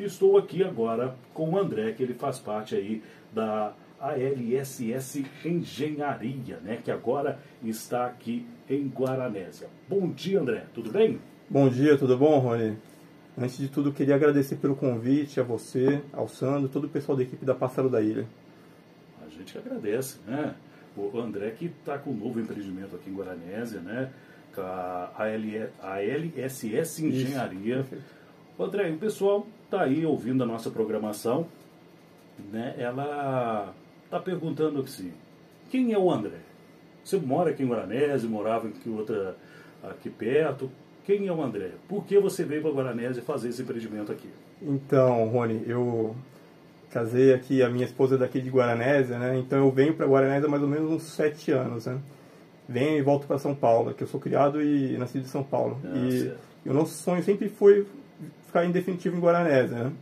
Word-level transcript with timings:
E 0.00 0.04
estou 0.04 0.38
aqui 0.38 0.64
agora 0.64 1.14
com 1.34 1.50
o 1.50 1.58
André, 1.58 1.92
que 1.92 2.02
ele 2.02 2.14
faz 2.14 2.38
parte 2.38 2.74
aí 2.74 3.02
da 3.34 3.74
ALSS 4.00 5.26
Engenharia, 5.44 6.58
né? 6.64 6.78
Que 6.82 6.90
agora 6.90 7.38
está 7.62 8.06
aqui 8.06 8.46
em 8.66 8.88
Guaranésia. 8.88 9.68
Bom 9.86 10.10
dia, 10.10 10.40
André. 10.40 10.64
Tudo 10.72 10.90
bem? 10.90 11.20
Bom 11.50 11.68
dia, 11.68 11.98
tudo 11.98 12.16
bom, 12.16 12.38
Rony? 12.38 12.78
Antes 13.36 13.58
de 13.58 13.68
tudo, 13.68 13.92
queria 13.92 14.14
agradecer 14.14 14.56
pelo 14.56 14.74
convite 14.74 15.38
a 15.38 15.42
você, 15.42 16.00
ao 16.14 16.26
Sandro, 16.26 16.70
todo 16.70 16.84
o 16.84 16.88
pessoal 16.88 17.14
da 17.14 17.22
equipe 17.22 17.44
da 17.44 17.54
Pássaro 17.54 17.90
da 17.90 18.00
Ilha. 18.00 18.26
A 19.22 19.28
gente 19.28 19.52
que 19.52 19.58
agradece, 19.58 20.16
né? 20.26 20.54
O 20.96 21.20
André 21.20 21.50
que 21.50 21.66
está 21.66 21.98
com 21.98 22.12
um 22.12 22.16
novo 22.16 22.40
empreendimento 22.40 22.96
aqui 22.96 23.10
em 23.10 23.14
Guaranésia, 23.14 23.80
né? 23.80 24.10
Com 24.54 24.62
a, 24.62 25.12
AL, 25.14 25.68
a 25.82 26.02
LSS 26.02 27.04
Engenharia. 27.04 27.80
Isso. 27.80 28.02
André, 28.58 28.90
o 28.90 28.96
pessoal 28.96 29.46
está 29.70 29.82
aí 29.82 30.04
ouvindo 30.04 30.42
a 30.42 30.46
nossa 30.46 30.68
programação, 30.68 31.46
né? 32.52 32.74
Ela 32.76 33.72
está 34.04 34.18
perguntando 34.18 34.80
assim, 34.80 35.12
quem 35.70 35.92
é 35.92 35.98
o 35.98 36.10
André? 36.10 36.38
Você 37.04 37.16
mora 37.16 37.50
aqui 37.50 37.62
em 37.62 37.68
Guaranésia, 37.68 38.28
morava 38.28 38.66
aqui 38.66 38.90
outra 38.90 39.36
aqui 39.82 40.10
perto. 40.10 40.68
Quem 41.04 41.26
é 41.26 41.32
o 41.32 41.40
André? 41.40 41.70
Por 41.88 42.04
que 42.04 42.18
você 42.18 42.44
veio 42.44 42.62
para 42.62 42.72
Guaranésia 42.72 43.22
fazer 43.22 43.48
esse 43.48 43.62
empreendimento 43.62 44.12
aqui? 44.12 44.28
Então, 44.60 45.28
Rony, 45.28 45.62
eu 45.66 46.14
casei 46.90 47.32
aqui, 47.32 47.62
a 47.62 47.70
minha 47.70 47.84
esposa 47.84 48.16
é 48.16 48.18
daqui 48.18 48.40
de 48.40 48.50
Guaranésia, 48.50 49.18
né? 49.18 49.38
Então 49.38 49.58
eu 49.60 49.70
venho 49.70 49.94
para 49.94 50.06
Guaranésia 50.06 50.46
há 50.46 50.50
mais 50.50 50.62
ou 50.62 50.68
menos 50.68 50.90
uns 50.90 51.04
sete 51.04 51.52
anos, 51.52 51.86
né? 51.86 51.98
Venho 52.68 52.98
e 52.98 53.02
volto 53.02 53.26
para 53.26 53.38
São 53.38 53.54
Paulo, 53.54 53.94
que 53.94 54.02
eu 54.02 54.08
sou 54.08 54.20
criado 54.20 54.60
e 54.62 54.98
nascido 54.98 55.22
em 55.22 55.28
São 55.28 55.42
Paulo. 55.42 55.80
Ah, 55.84 55.96
e, 55.96 56.32
e, 56.66 56.68
o 56.68 56.74
nosso 56.74 56.94
sonho 56.94 57.22
sempre 57.22 57.48
foi 57.48 57.86
ficar 58.50 58.66
em 58.66 58.72
definitivo 58.72 59.16
em 59.16 59.20
Guaranésia, 59.20 59.84
né? 59.84 59.92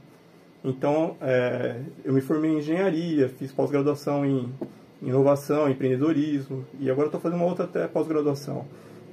Então, 0.65 1.17
é, 1.21 1.81
eu 2.05 2.13
me 2.13 2.21
formei 2.21 2.51
em 2.51 2.59
engenharia, 2.59 3.29
fiz 3.29 3.53
pós-graduação 3.53 4.27
em 4.27 4.53
inovação, 5.01 5.71
empreendedorismo, 5.71 6.65
e 6.81 6.91
agora 6.91 7.07
estou 7.07 7.21
fazendo 7.21 7.39
uma 7.39 7.47
outra 7.47 7.65
até 7.65 7.87
pós-graduação. 7.87 8.65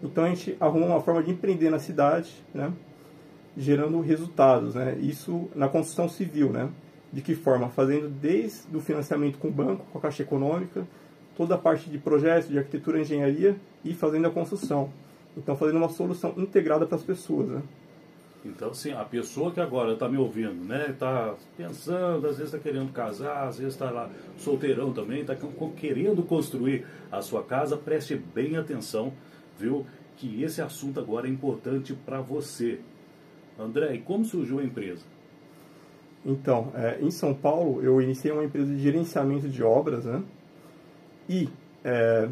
Então, 0.01 0.23
a 0.23 0.29
gente 0.29 0.55
arruma 0.59 0.87
uma 0.87 1.01
forma 1.01 1.21
de 1.21 1.31
empreender 1.31 1.69
na 1.69 1.77
cidade, 1.77 2.33
né? 2.53 2.73
gerando 3.57 4.01
resultados, 4.01 4.75
né? 4.75 4.97
Isso 4.99 5.47
na 5.55 5.69
construção 5.69 6.09
civil, 6.09 6.51
né? 6.51 6.69
De 7.11 7.21
que 7.21 7.35
forma? 7.35 7.69
Fazendo 7.69 8.09
desde 8.09 8.75
o 8.75 8.81
financiamento 8.81 9.37
com 9.37 9.47
o 9.47 9.51
banco, 9.51 9.85
com 9.91 9.97
a 9.97 10.01
Caixa 10.01 10.23
Econômica, 10.23 10.85
toda 11.37 11.55
a 11.55 11.57
parte 11.57 11.89
de 11.89 11.97
projetos, 11.97 12.49
de 12.49 12.57
arquitetura 12.57 12.99
engenharia 12.99 13.55
e 13.83 13.93
fazendo 13.93 14.27
a 14.27 14.31
construção. 14.31 14.89
Então, 15.37 15.55
fazendo 15.55 15.77
uma 15.77 15.89
solução 15.89 16.33
integrada 16.37 16.85
para 16.85 16.97
as 16.97 17.03
pessoas, 17.03 17.47
né? 17.47 17.61
Então, 18.45 18.69
assim, 18.69 18.91
a 18.91 19.03
pessoa 19.03 19.51
que 19.51 19.59
agora 19.59 19.93
está 19.93 20.07
me 20.07 20.17
ouvindo, 20.17 20.63
né, 20.63 20.91
está 20.91 21.33
pensando, 21.57 22.27
às 22.27 22.37
vezes 22.37 22.53
está 22.53 22.59
querendo 22.59 22.93
casar, 22.93 23.47
às 23.47 23.57
vezes 23.57 23.73
está 23.73 23.89
lá 23.89 24.07
solteirão 24.37 24.93
também, 24.93 25.21
está 25.21 25.35
querendo 25.75 26.21
construir 26.21 26.85
a 27.11 27.23
sua 27.23 27.43
casa, 27.43 27.75
preste 27.75 28.15
bem 28.15 28.55
atenção, 28.55 29.11
viu? 29.57 29.85
Que 30.15 30.43
esse 30.43 30.61
assunto 30.61 30.99
agora 30.99 31.27
é 31.27 31.29
importante 31.29 31.93
para 32.05 32.21
você. 32.21 32.79
André, 33.59 33.95
e 33.95 33.99
como 33.99 34.23
surgiu 34.23 34.59
a 34.59 34.63
empresa? 34.63 35.03
Então, 36.23 36.71
é, 36.75 36.99
em 37.01 37.09
São 37.09 37.33
Paulo, 37.33 37.81
eu 37.81 37.99
iniciei 37.99 38.31
uma 38.31 38.43
empresa 38.43 38.73
de 38.73 38.81
gerenciamento 38.81 39.49
de 39.49 39.63
obras, 39.63 40.05
né? 40.05 40.23
E 41.27 41.49
é, 41.83 42.29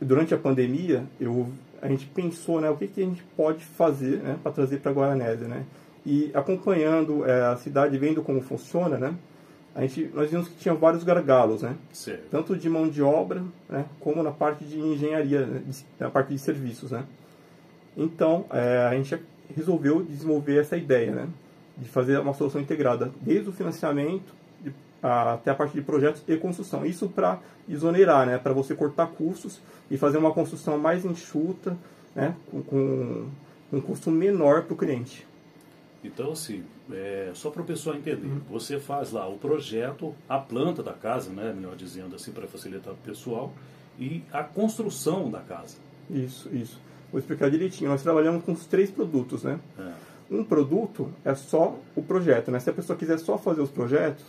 durante 0.00 0.34
a 0.34 0.38
pandemia, 0.38 1.06
eu 1.18 1.48
a 1.80 1.88
gente 1.88 2.06
pensou, 2.06 2.60
né, 2.60 2.70
o 2.70 2.76
que, 2.76 2.86
que 2.86 3.00
a 3.00 3.04
gente 3.04 3.22
pode 3.36 3.64
fazer, 3.64 4.18
né, 4.18 4.38
para 4.42 4.52
trazer 4.52 4.80
para 4.80 4.92
Guaranésia, 4.92 5.48
né? 5.48 5.64
E 6.04 6.30
acompanhando 6.34 7.24
é, 7.24 7.42
a 7.46 7.56
cidade, 7.56 7.98
vendo 7.98 8.22
como 8.22 8.40
funciona, 8.40 8.96
né? 8.96 9.14
A 9.74 9.82
gente, 9.82 10.10
nós 10.14 10.30
vimos 10.30 10.48
que 10.48 10.56
tinha 10.56 10.74
vários 10.74 11.04
gargalos, 11.04 11.62
né? 11.62 11.76
Tanto 12.30 12.56
de 12.56 12.68
mão 12.68 12.88
de 12.88 13.02
obra, 13.02 13.42
né, 13.68 13.84
como 14.00 14.22
na 14.22 14.30
parte 14.30 14.64
de 14.64 14.78
engenharia, 14.78 15.44
né, 15.44 15.62
na 15.98 16.10
parte 16.10 16.28
de 16.28 16.38
serviços, 16.38 16.92
né? 16.92 17.04
Então, 17.96 18.46
é, 18.50 18.86
a 18.88 18.94
gente 18.94 19.18
resolveu 19.54 20.02
desenvolver 20.02 20.60
essa 20.60 20.76
ideia, 20.76 21.12
né? 21.12 21.28
De 21.76 21.88
fazer 21.88 22.18
uma 22.18 22.32
solução 22.32 22.60
integrada, 22.60 23.10
desde 23.20 23.48
o 23.50 23.52
financiamento 23.52 24.34
até 25.02 25.50
a 25.50 25.54
parte 25.54 25.74
de 25.74 25.82
projetos 25.82 26.22
e 26.26 26.36
construção. 26.36 26.84
Isso 26.84 27.08
para 27.08 27.38
exonerar, 27.68 28.26
né? 28.26 28.38
Para 28.38 28.52
você 28.52 28.74
cortar 28.74 29.06
custos 29.08 29.60
e 29.90 29.96
fazer 29.96 30.18
uma 30.18 30.32
construção 30.32 30.78
mais 30.78 31.04
enxuta, 31.04 31.76
né, 32.14 32.34
com, 32.50 32.62
com 32.62 33.26
um 33.72 33.80
custo 33.80 34.10
menor 34.10 34.62
para 34.62 34.74
o 34.74 34.76
cliente. 34.76 35.26
Então, 36.02 36.32
assim, 36.32 36.64
é, 36.92 37.30
só 37.34 37.50
para 37.50 37.62
o 37.62 37.64
pessoal 37.64 37.96
entender, 37.96 38.26
uhum. 38.26 38.40
você 38.48 38.78
faz 38.78 39.12
lá 39.12 39.28
o 39.28 39.38
projeto, 39.38 40.14
a 40.28 40.38
planta 40.38 40.82
da 40.82 40.92
casa, 40.92 41.30
né, 41.30 41.52
melhor 41.52 41.74
dizendo 41.74 42.14
assim, 42.14 42.30
para 42.30 42.46
facilitar 42.46 42.92
o 42.92 42.96
pessoal, 42.96 43.52
e 43.98 44.22
a 44.32 44.44
construção 44.44 45.30
da 45.30 45.40
casa. 45.40 45.76
Isso, 46.10 46.48
isso. 46.54 46.80
Vou 47.10 47.18
explicar 47.18 47.50
direitinho. 47.50 47.90
Nós 47.90 48.02
trabalhamos 48.02 48.44
com 48.44 48.52
os 48.52 48.66
três 48.66 48.90
produtos, 48.90 49.42
né? 49.42 49.58
É. 49.78 49.92
Um 50.30 50.44
produto 50.44 51.10
é 51.24 51.34
só 51.34 51.78
o 51.94 52.02
projeto, 52.02 52.50
né? 52.50 52.58
Se 52.60 52.68
a 52.68 52.72
pessoa 52.72 52.96
quiser 52.96 53.18
só 53.18 53.38
fazer 53.38 53.60
os 53.60 53.70
projetos, 53.70 54.24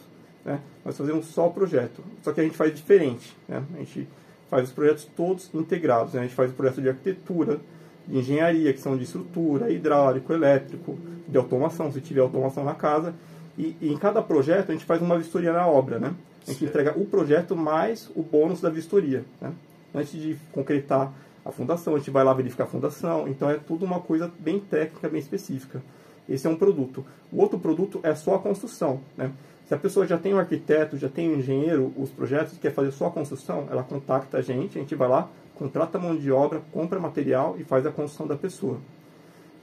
né, 0.47 0.61
nós 0.85 0.97
fazemos 0.97 1.25
só 1.25 1.49
projeto. 1.49 2.01
Só 2.23 2.31
que 2.31 2.39
a 2.39 2.43
gente 2.43 2.55
faz 2.55 2.73
diferente, 2.73 3.35
né? 3.49 3.61
A 3.75 3.79
gente 3.79 4.07
faz 4.49 4.69
os 4.69 4.73
projetos 4.73 5.03
todos 5.13 5.53
integrados. 5.53 6.13
Né? 6.13 6.21
A 6.21 6.23
gente 6.23 6.35
faz 6.35 6.49
o 6.49 6.53
projeto 6.53 6.81
de 6.81 6.87
arquitetura, 6.87 7.59
de 8.07 8.17
engenharia, 8.17 8.71
que 8.71 8.79
são 8.79 8.95
de 8.95 9.03
estrutura, 9.03 9.69
hidráulico, 9.69 10.31
elétrico, 10.31 10.97
de 11.27 11.37
automação, 11.37 11.91
se 11.91 11.99
tiver 11.99 12.21
automação 12.21 12.63
na 12.63 12.73
casa. 12.73 13.13
E, 13.57 13.75
e 13.81 13.91
em 13.91 13.97
cada 13.97 14.21
projeto 14.21 14.69
a 14.69 14.71
gente 14.71 14.85
faz 14.85 15.01
uma 15.01 15.17
vistoria 15.17 15.51
na 15.51 15.67
obra, 15.67 15.99
né? 15.99 16.13
A 16.43 16.51
gente 16.51 16.59
certo. 16.59 16.69
entrega 16.69 16.97
o 16.97 17.05
projeto 17.05 17.53
mais 17.53 18.09
o 18.15 18.23
bônus 18.23 18.61
da 18.61 18.69
vistoria, 18.69 19.25
né? 19.41 19.51
Antes 19.93 20.13
de 20.13 20.37
concretar 20.53 21.11
a 21.43 21.51
fundação, 21.51 21.95
a 21.95 21.97
gente 21.97 22.09
vai 22.09 22.23
lá 22.23 22.33
verificar 22.33 22.63
a 22.63 22.67
fundação. 22.67 23.27
Então 23.27 23.49
é 23.49 23.55
tudo 23.55 23.83
uma 23.83 23.99
coisa 23.99 24.31
bem 24.39 24.61
técnica, 24.61 25.09
bem 25.09 25.19
específica. 25.19 25.81
Esse 26.29 26.47
é 26.47 26.49
um 26.49 26.55
produto. 26.55 27.05
O 27.33 27.41
outro 27.41 27.59
produto 27.59 27.99
é 28.01 28.15
só 28.15 28.35
a 28.35 28.39
construção, 28.39 29.01
né? 29.17 29.29
Se 29.67 29.73
a 29.73 29.77
pessoa 29.77 30.07
já 30.07 30.17
tem 30.17 30.33
um 30.33 30.39
arquiteto, 30.39 30.97
já 30.97 31.09
tem 31.09 31.29
um 31.29 31.39
engenheiro, 31.39 31.93
os 31.97 32.09
projetos, 32.09 32.57
quer 32.57 32.71
fazer 32.71 32.91
só 32.91 33.07
a 33.07 33.11
construção, 33.11 33.67
ela 33.69 33.83
contacta 33.83 34.37
a 34.37 34.41
gente, 34.41 34.77
a 34.77 34.81
gente 34.81 34.95
vai 34.95 35.09
lá, 35.09 35.29
contrata 35.55 35.99
mão 35.99 36.15
de 36.15 36.31
obra, 36.31 36.61
compra 36.71 36.97
material 36.99 37.55
e 37.59 37.65
faz 37.65 37.85
a 37.85 37.91
construção 37.91 38.25
da 38.25 38.37
pessoa. 38.37 38.77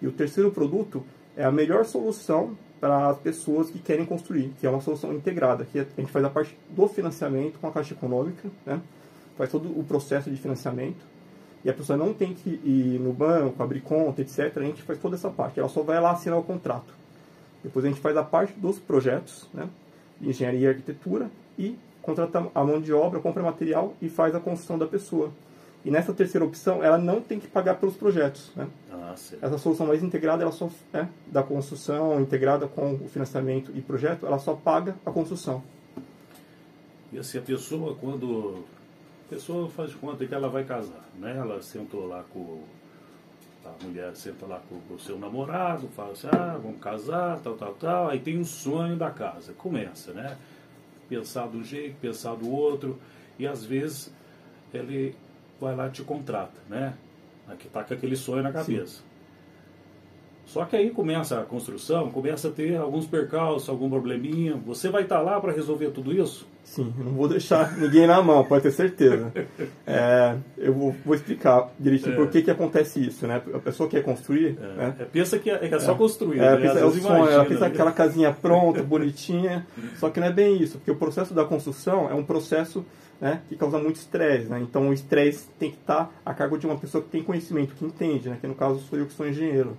E 0.02 0.06
o 0.06 0.12
terceiro 0.12 0.50
produto 0.50 1.02
é 1.34 1.42
a 1.42 1.50
melhor 1.50 1.86
solução 1.86 2.54
para 2.78 3.08
as 3.08 3.18
pessoas 3.18 3.70
que 3.70 3.78
querem 3.78 4.04
construir, 4.04 4.52
que 4.60 4.66
é 4.66 4.70
uma 4.70 4.82
solução 4.82 5.10
integrada, 5.14 5.64
que 5.64 5.78
a 5.78 5.86
gente 5.96 6.12
faz 6.12 6.22
a 6.22 6.28
parte 6.28 6.54
do 6.68 6.86
financiamento 6.86 7.58
com 7.58 7.66
a 7.66 7.72
Caixa 7.72 7.94
Econômica, 7.94 8.50
né? 8.66 8.82
faz 9.38 9.50
todo 9.50 9.68
o 9.68 9.82
processo 9.84 10.30
de 10.30 10.36
financiamento, 10.36 11.02
e 11.64 11.70
a 11.70 11.72
pessoa 11.72 11.96
não 11.96 12.12
tem 12.12 12.34
que 12.34 12.50
ir 12.62 13.00
no 13.00 13.10
banco, 13.10 13.62
abrir 13.62 13.80
conta, 13.80 14.20
etc. 14.20 14.54
A 14.54 14.60
gente 14.60 14.82
faz 14.82 14.98
toda 14.98 15.16
essa 15.16 15.30
parte, 15.30 15.58
ela 15.58 15.68
só 15.70 15.82
vai 15.82 15.98
lá 15.98 16.10
assinar 16.10 16.38
o 16.38 16.42
contrato. 16.42 16.92
Depois 17.62 17.86
a 17.86 17.88
gente 17.88 18.02
faz 18.02 18.14
a 18.18 18.22
parte 18.22 18.52
dos 18.60 18.78
projetos, 18.78 19.48
né? 19.54 19.66
Engenharia 20.28 20.60
e 20.60 20.68
arquitetura 20.68 21.30
e 21.58 21.76
contrata 22.02 22.46
a 22.54 22.64
mão 22.64 22.80
de 22.80 22.92
obra, 22.92 23.20
compra 23.20 23.42
material 23.42 23.94
e 24.00 24.08
faz 24.08 24.34
a 24.34 24.40
construção 24.40 24.78
da 24.78 24.86
pessoa. 24.86 25.32
E 25.84 25.90
nessa 25.90 26.14
terceira 26.14 26.44
opção, 26.44 26.82
ela 26.82 26.96
não 26.96 27.20
tem 27.20 27.38
que 27.38 27.46
pagar 27.46 27.74
pelos 27.74 27.94
projetos. 27.94 28.50
Né? 28.56 28.66
Ah, 28.90 29.14
Essa 29.14 29.58
solução 29.58 29.86
mais 29.86 30.02
integrada, 30.02 30.42
ela 30.42 30.52
só 30.52 30.70
é 30.92 31.06
da 31.26 31.42
construção, 31.42 32.20
integrada 32.20 32.66
com 32.66 32.94
o 32.94 33.08
financiamento 33.08 33.70
e 33.74 33.82
projeto, 33.82 34.24
ela 34.26 34.38
só 34.38 34.54
paga 34.54 34.96
a 35.04 35.10
construção. 35.10 35.62
E 37.12 37.18
assim, 37.18 37.38
a 37.38 37.42
pessoa, 37.42 37.94
quando. 38.00 38.64
A 39.26 39.34
pessoa 39.34 39.70
faz 39.70 39.90
de 39.90 39.96
conta 39.96 40.26
que 40.26 40.34
ela 40.34 40.48
vai 40.48 40.64
casar, 40.64 41.08
né? 41.18 41.36
Ela 41.36 41.62
sentou 41.62 42.06
lá 42.06 42.24
com. 42.32 42.60
A 43.64 43.84
mulher 43.84 44.14
senta 44.14 44.46
lá 44.46 44.60
com 44.68 44.94
o 44.94 44.98
seu 44.98 45.18
namorado, 45.18 45.88
fala 45.88 46.12
assim, 46.12 46.28
ah, 46.30 46.58
vamos 46.62 46.80
casar, 46.80 47.40
tal, 47.40 47.54
tal, 47.54 47.74
tal. 47.74 48.08
Aí 48.08 48.20
tem 48.20 48.38
um 48.38 48.44
sonho 48.44 48.96
da 48.96 49.10
casa. 49.10 49.52
Começa, 49.54 50.12
né? 50.12 50.36
Pensar 51.08 51.46
do 51.46 51.64
jeito, 51.64 51.96
pensar 52.00 52.34
do 52.34 52.50
outro. 52.50 52.98
E 53.38 53.46
às 53.46 53.64
vezes 53.64 54.12
ele 54.72 55.16
vai 55.60 55.74
lá 55.74 55.88
e 55.88 55.90
te 55.90 56.02
contrata, 56.02 56.60
né? 56.68 56.94
Que 57.58 57.68
tá 57.68 57.82
com 57.82 57.94
aquele 57.94 58.16
sonho 58.16 58.42
na 58.42 58.52
cabeça. 58.52 58.98
Sim. 58.98 59.13
Só 60.46 60.64
que 60.64 60.76
aí 60.76 60.90
começa 60.90 61.40
a 61.40 61.42
construção, 61.42 62.10
começa 62.10 62.48
a 62.48 62.50
ter 62.50 62.76
alguns 62.76 63.06
percalços, 63.06 63.68
algum 63.68 63.88
probleminha. 63.88 64.56
Você 64.66 64.88
vai 64.88 65.02
estar 65.02 65.16
tá 65.16 65.22
lá 65.22 65.40
para 65.40 65.52
resolver 65.52 65.90
tudo 65.90 66.12
isso? 66.12 66.46
Sim, 66.62 66.92
não 66.96 67.12
vou 67.12 67.28
deixar 67.28 67.76
ninguém 67.78 68.06
na 68.06 68.22
mão, 68.22 68.44
pode 68.44 68.62
ter 68.62 68.70
certeza. 68.70 69.32
É, 69.86 70.36
eu 70.56 70.72
vou, 70.72 70.94
vou, 71.04 71.14
explicar 71.14 71.70
direitinho 71.78 72.14
é. 72.14 72.16
por 72.16 72.28
que, 72.28 72.42
que 72.42 72.50
acontece 72.50 73.06
isso, 73.06 73.26
né? 73.26 73.42
A 73.52 73.58
pessoa 73.58 73.88
quer 73.88 74.02
construir. 74.02 74.56
É. 74.58 74.76
Né? 74.76 74.96
É, 75.00 75.04
pensa 75.04 75.38
que 75.38 75.50
é, 75.50 75.66
é 75.66 75.78
só 75.78 75.94
construir. 75.94 76.38
É, 76.38 76.52
né? 76.52 76.56
pensa, 76.56 76.78
é 76.80 76.84
o 76.84 76.90
sonho, 76.90 77.28
ela 77.28 77.44
pensa 77.44 77.60
né? 77.60 77.66
aquela 77.66 77.92
casinha 77.92 78.32
pronta, 78.32 78.82
bonitinha. 78.82 79.66
Só 79.96 80.08
que 80.08 80.18
não 80.18 80.26
é 80.26 80.32
bem 80.32 80.60
isso, 80.60 80.78
porque 80.78 80.90
o 80.90 80.96
processo 80.96 81.34
da 81.34 81.44
construção 81.44 82.10
é 82.10 82.14
um 82.14 82.24
processo 82.24 82.84
né, 83.20 83.42
que 83.48 83.56
causa 83.56 83.78
muito 83.78 83.96
estresse. 83.96 84.48
Né? 84.48 84.60
Então 84.60 84.88
o 84.88 84.92
estresse 84.92 85.48
tem 85.58 85.70
que 85.70 85.76
estar 85.76 86.10
a 86.24 86.34
cargo 86.34 86.58
de 86.58 86.66
uma 86.66 86.76
pessoa 86.76 87.02
que 87.02 87.10
tem 87.10 87.22
conhecimento, 87.22 87.74
que 87.74 87.84
entende, 87.84 88.28
né? 88.28 88.38
que 88.40 88.46
no 88.46 88.54
caso 88.54 88.80
sou 88.80 88.98
eu 88.98 89.06
que 89.06 89.12
sou 89.12 89.26
engenheiro. 89.28 89.76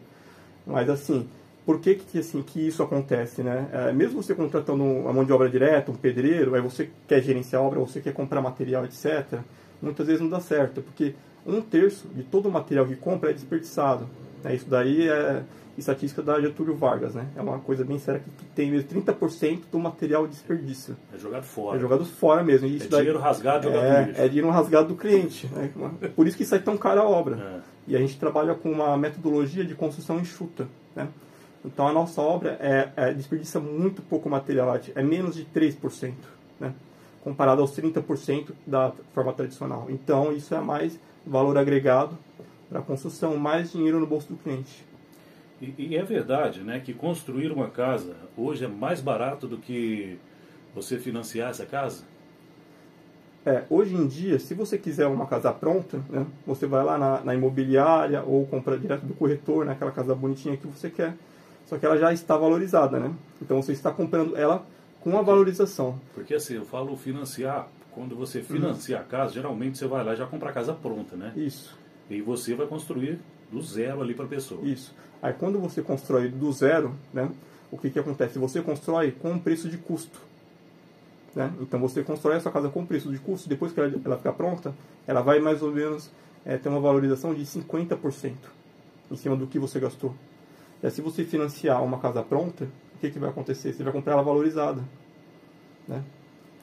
Mas 0.66 0.90
assim, 0.90 1.28
por 1.66 1.80
que, 1.80 1.96
que, 1.96 2.20
assim, 2.20 2.42
que 2.42 2.68
isso 2.68 2.84
acontece, 2.84 3.42
né? 3.42 3.68
É, 3.72 3.92
mesmo 3.92 4.22
você 4.22 4.36
contratando 4.36 4.84
uma 4.84 5.12
mão 5.12 5.24
de 5.24 5.34
obra 5.34 5.50
direta, 5.50 5.92
um 5.92 5.96
pedreiro, 5.96 6.54
aí 6.56 6.62
você 6.62 6.90
quer 7.08 7.22
gerenciar 7.22 7.62
a 7.62 7.66
obra, 7.66 7.80
você 7.80 8.00
quer 8.00 8.14
comprar 8.14 8.42
material, 8.42 8.86
etc., 8.86 9.40
muitas 9.82 10.06
vezes 10.08 10.22
não 10.22 10.30
dá 10.30 10.40
certo, 10.40 10.82
porque 10.82 11.16
um 11.46 11.62
terço 11.62 12.08
de 12.10 12.24
todo 12.24 12.48
o 12.48 12.52
material 12.52 12.86
que 12.86 12.96
compra 12.96 13.32
é 13.32 13.34
desperdiçado. 13.34 14.08
Né? 14.44 14.56
Isso 14.56 14.70
daí 14.70 15.08
é 15.08 15.44
estatística 15.78 16.22
da 16.22 16.40
Getúlio 16.40 16.76
Vargas, 16.76 17.14
né? 17.14 17.28
É 17.36 17.42
uma 17.42 17.60
coisa 17.60 17.84
bem 17.84 18.00
séria 18.00 18.22
que, 18.22 18.30
que 18.30 18.46
tem 18.56 18.72
mesmo 18.72 18.90
30% 18.90 19.64
do 19.72 19.80
material 19.80 20.28
desperdício. 20.28 20.96
É 21.14 21.18
jogado 21.18 21.44
fora. 21.44 21.78
É 21.78 21.80
jogado 21.80 22.06
fora 22.06 22.44
mesmo. 22.44 22.68
Isso 22.68 22.86
é 22.86 22.90
daí, 22.90 23.00
dinheiro 23.02 23.20
rasgado 23.20 23.70
é, 23.70 24.14
é 24.18 24.28
dinheiro 24.28 24.50
rasgado 24.50 24.90
do 24.90 24.96
cliente. 24.96 25.48
Né? 25.48 25.72
Por 26.16 26.28
isso 26.28 26.38
que 26.38 26.46
sai 26.46 26.60
tão 26.60 26.78
cara 26.78 27.02
a 27.02 27.04
obra. 27.08 27.36
É. 27.36 27.76
E 27.88 27.96
a 27.96 28.00
gente 28.00 28.18
trabalha 28.18 28.56
com 28.56 28.72
uma 28.72 28.98
metodologia 28.98 29.64
de 29.64 29.76
construção 29.76 30.20
enxuta, 30.20 30.68
né? 30.96 31.08
Então 31.64 31.88
a 31.88 31.92
nossa 31.92 32.22
obra 32.22 32.58
é, 32.62 32.90
é 32.96 33.14
desperdiça 33.14 33.60
muito 33.60 34.02
pouco 34.02 34.30
material, 34.30 34.80
é 34.96 35.04
menos 35.04 35.36
de 35.36 35.46
3%, 35.46 36.14
né? 36.60 36.74
comparado 37.24 37.60
aos 37.60 37.76
30% 37.76 38.52
da 38.68 38.94
forma 39.14 39.34
tradicional. 39.34 39.88
Então 39.90 40.32
isso 40.32 40.54
é 40.54 40.62
mais 40.62 41.00
valor 41.26 41.58
agregado 41.58 42.16
para 42.70 42.80
a 42.80 42.82
construção, 42.84 43.36
mais 43.36 43.72
dinheiro 43.72 44.00
no 44.00 44.06
bolso 44.06 44.28
do 44.28 44.38
cliente. 44.38 44.85
E, 45.78 45.88
e, 45.90 45.98
é 45.98 46.04
verdade 46.04 46.62
né, 46.62 46.80
que 46.80 46.94
construir 46.94 47.52
uma 47.52 47.70
casa 47.70 48.16
hoje 48.38 48.66
é 48.66 48.68
mais 48.68 49.02
barato 49.02 49.48
do 49.48 49.58
que 49.58 50.18
você 50.74 50.98
financiar 51.00 51.50
essa 51.50 51.66
casa? 51.66 52.04
É, 53.46 53.64
hoje 53.70 53.96
em 53.96 54.08
dia, 54.08 54.40
se 54.40 54.54
você 54.54 54.78
quiser 54.78 55.08
uma 55.08 55.28
casa 55.28 55.52
pronta, 55.52 56.02
né, 56.10 56.26
você 56.46 56.66
vai 56.66 56.84
lá 56.84 56.98
na, 56.98 57.22
na 57.22 57.36
imobiliária 57.36 58.24
ou 58.24 58.46
compra 58.48 58.78
direto 58.78 59.06
do 59.06 59.14
corretor, 59.14 59.66
naquela 59.66 59.92
né, 59.92 59.96
casa 59.96 60.16
bonitinha 60.16 60.58
que 60.58 60.68
você 60.68 60.90
quer 60.90 61.16
só 61.66 61.78
que 61.78 61.86
ela 61.86 61.98
já 61.98 62.14
está 62.14 62.38
valorizada, 62.38 63.00
né? 63.00 63.14
Então 63.42 63.62
você 63.62 63.72
está 63.72 63.92
comprando 63.92 64.38
ela 64.38 64.66
com 65.02 65.18
a 65.18 65.22
valorização. 65.22 66.00
Porque 66.14 66.36
assim, 66.36 66.56
eu 66.56 66.66
falo 66.66 66.96
financiar, 66.96 67.68
quando 67.92 68.16
você 68.16 68.42
financia 68.42 68.98
uhum. 68.98 69.02
a 69.02 69.06
casa, 69.06 69.34
geralmente 69.34 69.78
você 69.78 69.88
vai 69.88 70.04
lá 70.04 70.14
e 70.14 70.18
já 70.18 70.28
compra 70.28 70.50
a 70.50 70.54
casa 70.54 70.74
pronta, 70.74 71.16
né? 71.16 71.34
Isso. 71.36 71.78
E 72.10 72.22
você 72.22 72.54
vai 72.54 72.68
construir 72.68 73.20
do 73.56 73.62
zero 73.62 74.02
ali 74.02 74.14
para 74.14 74.26
a 74.26 74.28
pessoa. 74.28 74.62
Isso. 74.64 74.94
Aí 75.22 75.34
quando 75.34 75.60
você 75.60 75.82
constrói 75.82 76.28
do 76.28 76.52
zero, 76.52 76.94
né? 77.14 77.32
O 77.72 77.78
que, 77.78 77.90
que 77.90 77.98
acontece? 77.98 78.38
Você 78.38 78.62
constrói 78.62 79.12
com 79.12 79.32
um 79.32 79.40
preço 79.40 79.70
de 79.70 79.78
custo. 79.78 80.22
Né? 81.34 81.52
Então 81.60 81.80
você 81.80 82.04
constrói 82.04 82.38
a 82.38 82.40
sua 82.40 82.52
casa 82.52 82.70
com 82.70 82.86
preço 82.86 83.12
de 83.12 83.18
custo, 83.18 83.50
depois 83.50 83.74
que 83.74 83.80
ela, 83.80 83.94
ela 84.06 84.18
ficar 84.18 84.34
pronta, 84.34 84.74
ela 85.08 85.22
vai 85.22 85.40
mais 85.40 85.62
ou 85.62 85.72
menos 85.72 86.10
é, 86.46 86.58
ter 86.58 86.70
uma 86.70 86.80
valorização 86.80 87.34
de 87.34 87.42
50% 87.44 88.34
em 89.12 89.16
cima 89.16 89.36
do 89.36 89.48
que 89.48 89.60
você 89.60 89.80
gastou. 89.80 90.14
É, 90.82 90.90
se 90.90 91.02
você 91.02 91.26
financiar 91.26 91.84
uma 91.84 92.00
casa 92.00 92.22
pronta, 92.22 92.66
o 92.96 93.00
que, 93.00 93.10
que 93.10 93.20
vai 93.20 93.30
acontecer? 93.30 93.74
Você 93.74 93.84
vai 93.84 93.92
comprar 93.92 94.14
ela 94.14 94.24
valorizada. 94.24 94.82
Né? 95.88 96.04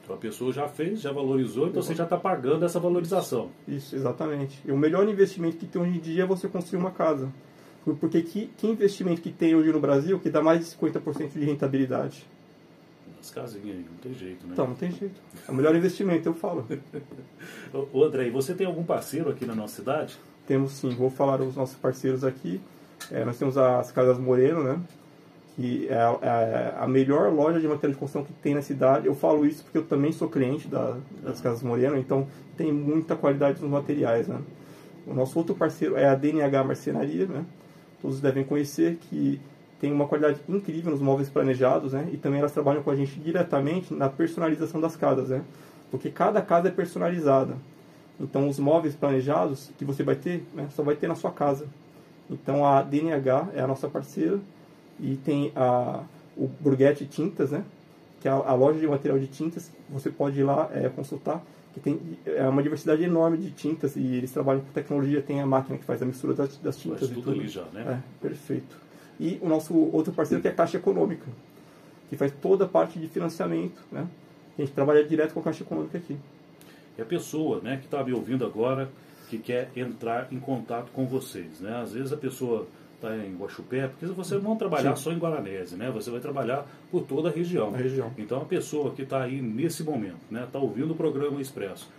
Então 0.03 0.15
a 0.15 0.19
pessoa 0.19 0.51
já 0.51 0.67
fez, 0.67 0.99
já 0.99 1.13
valorizou, 1.13 1.67
então 1.67 1.81
você 1.81 1.95
já 1.95 2.03
está 2.03 2.17
pagando 2.17 2.65
essa 2.65 2.77
valorização. 2.77 3.49
Isso, 3.65 3.95
exatamente. 3.95 4.59
E 4.65 4.71
o 4.71 4.77
melhor 4.77 5.07
investimento 5.07 5.55
que 5.55 5.65
tem 5.65 5.81
hoje 5.81 5.97
em 5.97 5.99
dia 5.99 6.23
é 6.23 6.25
você 6.25 6.47
construir 6.49 6.79
uma 6.79 6.91
casa. 6.91 7.31
Porque 7.99 8.21
que, 8.21 8.47
que 8.57 8.67
investimento 8.67 9.21
que 9.21 9.31
tem 9.31 9.55
hoje 9.55 9.71
no 9.71 9.79
Brasil 9.79 10.19
que 10.19 10.29
dá 10.29 10.41
mais 10.41 10.59
de 10.59 10.65
50% 10.75 11.31
de 11.31 11.45
rentabilidade? 11.45 12.25
As 13.19 13.29
casinhas 13.29 13.77
aí, 13.77 13.85
não 13.89 13.97
tem 14.01 14.13
jeito, 14.13 14.45
né? 14.45 14.51
Então, 14.51 14.67
não 14.67 14.75
tem 14.75 14.91
jeito. 14.91 15.15
É 15.47 15.51
o 15.51 15.55
melhor 15.55 15.73
investimento, 15.73 16.27
eu 16.27 16.33
falo. 16.33 16.67
Ô 17.93 18.03
André, 18.03 18.29
você 18.29 18.53
tem 18.53 18.67
algum 18.67 18.83
parceiro 18.83 19.29
aqui 19.29 19.45
na 19.45 19.55
nossa 19.55 19.75
cidade? 19.75 20.17
Temos 20.45 20.73
sim, 20.73 20.89
vou 20.89 21.09
falar 21.09 21.39
os 21.39 21.55
nossos 21.55 21.77
parceiros 21.77 22.25
aqui. 22.25 22.59
É, 23.09 23.23
nós 23.23 23.37
temos 23.37 23.57
as 23.57 23.91
Casas 23.91 24.17
Moreno, 24.17 24.63
né? 24.63 24.81
Que 25.55 25.87
é 25.87 25.95
a, 25.95 26.17
é 26.21 26.75
a, 26.79 26.87
melhor 26.87 27.31
loja 27.31 27.59
de 27.59 27.67
material 27.67 27.93
de 27.93 27.99
construção 27.99 28.23
que 28.23 28.33
tem 28.33 28.55
na 28.55 28.61
cidade. 28.61 29.05
Eu 29.05 29.15
falo 29.15 29.45
isso 29.45 29.63
porque 29.63 29.77
eu 29.77 29.83
também 29.83 30.11
sou 30.11 30.27
cliente 30.27 30.67
da, 30.67 30.97
das 31.21 31.39
Casas 31.39 31.61
Moreno, 31.61 31.97
então 31.97 32.27
tem 32.57 32.71
muita 32.71 33.15
qualidade 33.15 33.61
nos 33.61 33.69
materiais. 33.69 34.27
Né? 34.27 34.39
O 35.05 35.13
nosso 35.13 35.37
outro 35.37 35.53
parceiro 35.53 35.95
é 35.95 36.07
a 36.07 36.15
DNH 36.15 36.63
Marcenaria, 36.63 37.27
né? 37.27 37.45
todos 38.01 38.19
devem 38.19 38.43
conhecer, 38.43 38.97
que 39.09 39.39
tem 39.79 39.91
uma 39.91 40.07
qualidade 40.07 40.39
incrível 40.49 40.91
nos 40.91 41.01
móveis 41.01 41.29
planejados, 41.29 41.93
né? 41.93 42.09
e 42.11 42.17
também 42.17 42.39
elas 42.39 42.51
trabalham 42.51 42.81
com 42.81 42.89
a 42.89 42.95
gente 42.95 43.19
diretamente 43.19 43.93
na 43.93 44.09
personalização 44.09 44.81
das 44.81 44.95
casas, 44.95 45.29
né? 45.29 45.43
porque 45.91 46.09
cada 46.09 46.41
casa 46.41 46.69
é 46.69 46.71
personalizada. 46.71 47.55
Então, 48.19 48.47
os 48.47 48.59
móveis 48.59 48.95
planejados 48.95 49.71
que 49.77 49.83
você 49.83 50.03
vai 50.03 50.15
ter, 50.15 50.45
né, 50.53 50.67
só 50.71 50.83
vai 50.83 50.95
ter 50.95 51.07
na 51.07 51.15
sua 51.15 51.31
casa. 51.31 51.67
Então 52.29 52.65
a 52.65 52.81
DNH 52.81 53.49
é 53.53 53.61
a 53.61 53.67
nossa 53.67 53.87
parceira 53.87 54.39
e 54.99 55.15
tem 55.17 55.51
a, 55.55 56.03
o 56.35 56.47
Burguete 56.47 57.05
Tintas, 57.05 57.51
né? 57.51 57.63
Que 58.21 58.27
é 58.27 58.31
a, 58.31 58.35
a, 58.35 58.53
loja 58.53 58.79
de 58.79 58.87
material 58.87 59.19
de 59.19 59.27
tintas. 59.27 59.71
Você 59.89 60.09
pode 60.09 60.39
ir 60.39 60.43
lá 60.43 60.69
é, 60.73 60.87
consultar, 60.89 61.43
que 61.73 61.79
tem 61.79 61.99
é 62.25 62.47
uma 62.47 62.63
diversidade 62.63 63.03
enorme 63.03 63.37
de 63.37 63.51
tintas 63.51 63.95
e 63.95 64.15
eles 64.15 64.31
trabalham 64.31 64.61
com 64.61 64.71
tecnologia. 64.71 65.21
Tem 65.21 65.41
a 65.41 65.45
máquina 65.45 65.77
que 65.77 65.83
faz 65.83 66.01
a 66.01 66.05
mistura 66.05 66.33
das, 66.33 66.55
das 66.57 66.77
tintas 66.77 66.99
Faz 66.99 67.11
tudo, 67.11 67.23
tudo 67.23 67.39
ali 67.39 67.47
já, 67.47 67.63
né? 67.73 68.01
É, 68.01 68.21
perfeito. 68.21 68.77
E 69.19 69.37
o 69.41 69.49
nosso 69.49 69.75
outro 69.75 70.13
parceiro 70.13 70.41
que 70.41 70.47
é 70.47 70.51
a 70.51 70.53
Caixa 70.53 70.77
Econômica, 70.77 71.25
que 72.09 72.15
faz 72.15 72.31
toda 72.41 72.65
a 72.65 72.67
parte 72.67 72.97
de 72.97 73.07
financiamento, 73.07 73.81
né? 73.91 74.07
A 74.57 74.61
gente 74.61 74.73
trabalha 74.73 75.03
direto 75.03 75.33
com 75.33 75.39
a 75.39 75.43
Caixa 75.43 75.63
Econômica 75.63 75.97
aqui. 75.97 76.17
E 76.97 77.01
a 77.01 77.05
pessoa, 77.05 77.59
né, 77.61 77.77
que 77.77 77.85
está 77.85 78.03
me 78.03 78.13
ouvindo 78.13 78.45
agora, 78.45 78.89
que 79.29 79.37
quer 79.37 79.71
entrar 79.75 80.27
em 80.31 80.39
contato 80.39 80.91
com 80.91 81.07
vocês. 81.07 81.59
Né? 81.59 81.75
Às 81.75 81.93
vezes 81.93 82.13
a 82.13 82.17
pessoa 82.17 82.67
está 83.03 83.15
em 83.17 83.35
Guaxupé, 83.35 83.87
porque 83.87 84.05
você 84.07 84.37
não 84.37 84.55
trabalhar 84.55 84.95
Sim. 84.95 85.03
só 85.03 85.11
em 85.11 85.17
Guaranese, 85.17 85.75
né? 85.75 85.91
Você 85.91 86.09
vai 86.09 86.21
trabalhar 86.21 86.65
por 86.89 87.03
toda 87.03 87.29
a 87.29 87.31
região. 87.31 87.73
A 87.73 87.77
região. 87.77 88.11
Então 88.17 88.41
a 88.41 88.45
pessoa 88.45 88.91
que 88.91 89.01
está 89.01 89.23
aí 89.23 89.41
nesse 89.41 89.83
momento, 89.83 90.21
né, 90.31 90.43
está 90.45 90.57
ouvindo 90.57 90.91
o 90.91 90.95
programa 90.95 91.41
Expresso, 91.41 91.89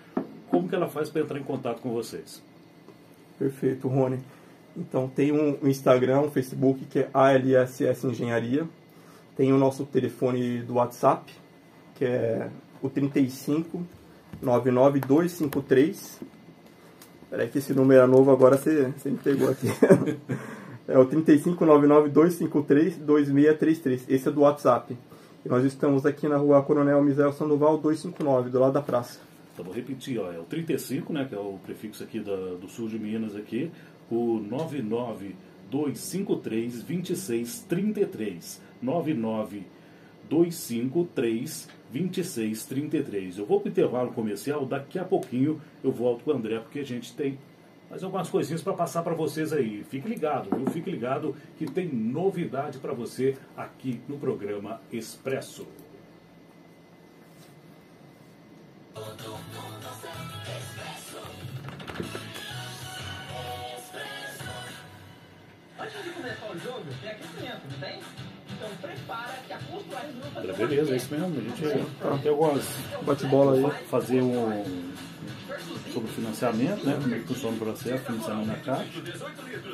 como 0.49 0.69
que 0.69 0.75
ela 0.75 0.89
faz 0.89 1.11
para 1.11 1.23
entrar 1.23 1.39
em 1.39 1.43
contato 1.43 1.81
com 1.81 1.93
vocês? 1.93 2.43
Perfeito, 3.39 3.87
Rony. 3.89 4.19
Então 4.77 5.09
tem 5.09 5.31
um 5.33 5.59
Instagram, 5.69 6.23
um 6.23 6.31
Facebook 6.31 6.85
que 6.87 7.01
é 7.01 7.11
ALSS 7.13 8.05
Engenharia. 8.05 8.67
Tem 9.37 9.53
o 9.53 9.59
nosso 9.59 9.85
telefone 9.85 10.63
do 10.63 10.75
WhatsApp, 10.75 11.33
que 11.97 12.05
é 12.05 12.49
o 12.81 12.89
35 12.89 13.85
99253 14.41 16.21
Peraí 17.35 17.49
que 17.49 17.59
esse 17.59 17.73
número 17.75 18.01
é 18.01 18.07
novo, 18.07 18.31
agora 18.31 18.57
você, 18.57 18.93
você 18.97 19.11
me 19.11 19.19
pegou 19.19 19.51
aqui. 19.51 19.67
é 20.87 20.99
o 20.99 21.07
35992532633. 21.07 24.03
Esse 24.09 24.29
é 24.29 24.33
do 24.33 24.43
WhatsApp. 24.43 24.95
E 25.45 25.49
nós 25.49 25.65
estamos 25.65 26.07
aqui 26.07 26.29
na 26.29 26.37
rua 26.37 26.63
Coronel 26.63 27.03
Misael 27.03 27.33
Sandoval 27.33 27.79
259, 27.79 28.51
do 28.51 28.59
lado 28.59 28.73
da 28.73 28.83
praça. 28.83 29.21
Então 29.53 29.65
vou 29.65 29.75
repetir, 29.75 30.19
ó, 30.19 30.33
é 30.33 30.39
o 30.39 30.45
35, 30.45 31.13
né, 31.13 31.27
que 31.29 31.35
é 31.35 31.39
o 31.39 31.59
prefixo 31.65 32.03
aqui 32.03 32.21
da, 32.21 32.35
do 32.35 32.67
sul 32.69 32.89
de 32.89 32.99
Minas 32.99 33.37
aqui, 33.37 33.71
o 34.11 34.41
99253 34.41 36.83
2633. 36.83 38.61
99253 38.83 41.69
2633. 41.93 43.39
Eu 43.39 43.47
vou 43.47 43.61
para 43.61 43.69
o 43.69 43.71
intervalo 43.71 44.11
comercial, 44.13 44.67
daqui 44.67 44.99
a 44.99 45.05
pouquinho 45.05 45.61
eu 45.83 45.93
volto 45.93 46.25
com 46.25 46.33
o 46.33 46.35
André, 46.35 46.59
porque 46.59 46.81
a 46.81 46.85
gente 46.85 47.15
tem 47.15 47.39
mais 47.95 48.03
algumas 48.03 48.29
coisinhas 48.29 48.61
para 48.61 48.73
passar 48.73 49.05
para 49.05 49.15
vocês 49.15 49.53
aí. 49.53 49.85
Fique 49.85 50.09
ligado, 50.09 50.51
viu? 50.51 50.67
Fique 50.67 50.91
ligado 50.91 51.37
que 51.57 51.65
tem 51.65 51.89
novidade 51.89 52.79
para 52.79 52.93
você 52.93 53.37
aqui 53.57 54.01
no 54.09 54.19
programa 54.19 54.81
Expresso. 54.91 55.65
Antes 65.79 66.03
de 66.03 66.11
começar 66.11 66.51
o 66.51 66.59
jogo, 66.59 66.83
tem 67.01 67.11
aquecimento, 67.11 67.61
não 67.71 67.79
tem? 67.79 68.01
Então 68.57 68.69
prepara 68.83 69.35
que 69.47 69.53
a 69.53 69.59
fazer 69.59 70.53
Beleza, 70.53 70.93
é 70.93 70.97
isso 70.97 71.15
mesmo. 71.15 71.27
A 71.29 71.41
gente 71.41 72.23
tem 72.23 72.31
algumas. 72.33 72.65
Bate-bola 73.05 73.55
aí. 73.55 73.85
Fazer 73.85 74.21
um. 74.21 74.94
Sobre 75.93 76.11
financiamento, 76.11 76.85
né? 76.85 76.99
Como 77.01 77.15
é 77.15 77.19
que 77.19 77.25
funciona 77.25 77.57
o 77.57 77.59
processo, 77.59 78.05
financiamento 78.05 78.47
na 78.47 78.55
caixa. 78.55 79.01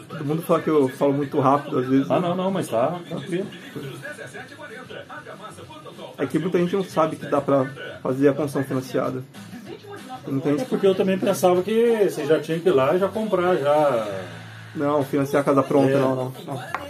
Todo 0.09 0.25
mundo 0.25 0.43
fala 0.43 0.63
que 0.63 0.69
eu 0.69 0.89
falo 0.89 1.13
muito 1.13 1.41
rápido 1.41 1.79
às 1.79 1.89
vezes. 1.89 2.11
Ah, 2.11 2.21
não, 2.21 2.35
não, 2.35 2.51
mas 2.51 2.69
tá 2.69 2.99
tranquilo. 3.09 3.47
É 6.19 6.27
que 6.27 6.39
muita 6.39 6.59
gente 6.59 6.77
não 6.77 6.85
sabe 6.85 7.17
que 7.17 7.27
dá 7.27 7.41
pra 7.41 7.65
fazer 8.03 8.29
a 8.29 8.33
construção 8.33 8.65
financiada. 8.65 9.23
Muita 10.27 10.51
gente... 10.51 10.63
É 10.63 10.65
porque 10.67 10.87
eu 10.87 10.95
também 10.95 11.19
pensava 11.19 11.63
que 11.63 12.09
você 12.11 12.27
já 12.27 12.41
tinha 12.41 12.59
que 12.59 12.69
ir 12.69 12.73
lá 12.73 12.95
e 12.95 12.99
já 12.99 13.09
comprar, 13.09 13.57
já. 13.57 14.21
Não, 14.75 15.03
financiar 15.05 15.43
a 15.43 15.45
casa 15.45 15.63
pronta, 15.63 15.93
é. 15.93 15.99
não, 15.99 16.15
não. 16.15 16.33
não. 16.47 16.90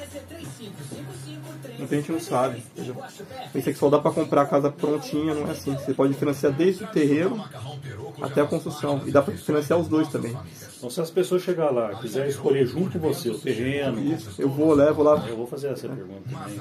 Muita 1.81 1.97
gente 1.97 2.13
não 2.13 2.21
sabe. 2.21 2.63
Entendeu? 2.77 2.97
Só 3.75 3.89
dá 3.89 3.99
para 3.99 4.11
comprar 4.11 4.43
a 4.43 4.47
casa 4.47 4.71
prontinha, 4.71 5.35
não 5.35 5.49
é 5.49 5.53
assim. 5.53 5.73
Você 5.73 5.95
pode 5.95 6.15
financiar 6.15 6.53
desde 6.53 6.85
o 6.85 6.87
terreno 6.87 7.43
até 8.21 8.43
a 8.43 8.47
construção. 8.47 9.03
E 9.07 9.11
dá 9.11 9.23
para 9.23 9.35
financiar 9.35 9.79
os 9.79 9.89
dois 9.89 10.09
também. 10.09 10.37
Então, 10.77 10.91
se 10.91 11.01
as 11.01 11.11
pessoas 11.11 11.43
chegar 11.43 11.71
lá, 11.71 11.95
quiser 11.97 12.29
escolher 12.29 12.67
junto 12.67 12.99
com 12.99 13.09
você 13.09 13.31
o 13.31 13.39
terreno. 13.39 14.01
Isso, 14.01 14.31
eu 14.39 14.49
vou, 14.49 14.75
levo 14.75 15.03
lá. 15.03 15.25
Eu 15.27 15.37
vou 15.37 15.47
fazer 15.47 15.69
essa 15.69 15.87
é. 15.87 15.91
pergunta 15.91 16.23
também. 16.31 16.61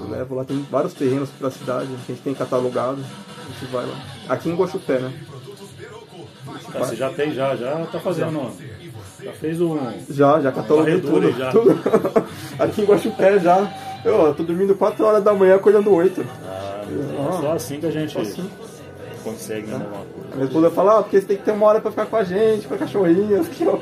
Eu 0.00 0.08
levo 0.08 0.34
lá, 0.34 0.44
tem 0.44 0.60
vários 0.70 0.94
terrenos 0.94 1.30
para 1.30 1.48
a 1.48 1.50
cidade, 1.50 1.88
a 1.92 2.06
gente 2.06 2.22
tem 2.22 2.34
catalogado. 2.34 2.98
A 3.00 3.60
gente 3.60 3.72
vai 3.72 3.86
lá. 3.86 3.94
Aqui 4.28 4.48
em 4.48 4.56
Guaxupé, 4.56 4.98
né? 4.98 5.12
Ah, 6.74 6.78
você 6.78 6.96
já 6.96 7.10
tem, 7.12 7.32
já, 7.32 7.54
já 7.56 7.86
tá 7.86 8.00
fazendo. 8.00 8.52
Já 9.22 9.32
fez 9.32 9.60
um. 9.60 9.78
Já, 10.10 10.40
já 10.40 10.52
cataloguei 10.52 11.00
tudo. 11.00 11.32
Já. 11.32 11.50
tudo. 11.50 11.80
Aqui 12.58 12.82
em 12.82 12.84
Guaxupé 12.84 13.38
já. 13.38 13.85
Eu 14.04 14.34
tô 14.34 14.42
dormindo 14.42 14.74
4 14.74 15.04
horas 15.04 15.24
da 15.24 15.32
manhã, 15.34 15.56
acordando 15.56 15.92
8. 15.92 16.24
Ah, 16.44 16.82
é 16.84 17.40
só 17.40 17.52
assim 17.52 17.80
que 17.80 17.86
a 17.86 17.90
gente 17.90 18.16
assim. 18.18 18.48
consegue, 19.24 19.66
né? 19.66 19.84
A 20.32 20.34
minha 20.36 20.46
esposa 20.46 20.70
fala, 20.70 20.98
ah, 20.98 21.02
porque 21.02 21.20
você 21.20 21.26
tem 21.26 21.36
que 21.36 21.42
ter 21.44 21.52
uma 21.52 21.66
hora 21.66 21.80
pra 21.80 21.90
ficar 21.90 22.06
com 22.06 22.16
a 22.16 22.24
gente, 22.24 22.66
pra 22.66 22.78
cachorrinho. 22.78 23.40
Aqui, 23.42 23.66
ó. 23.66 23.78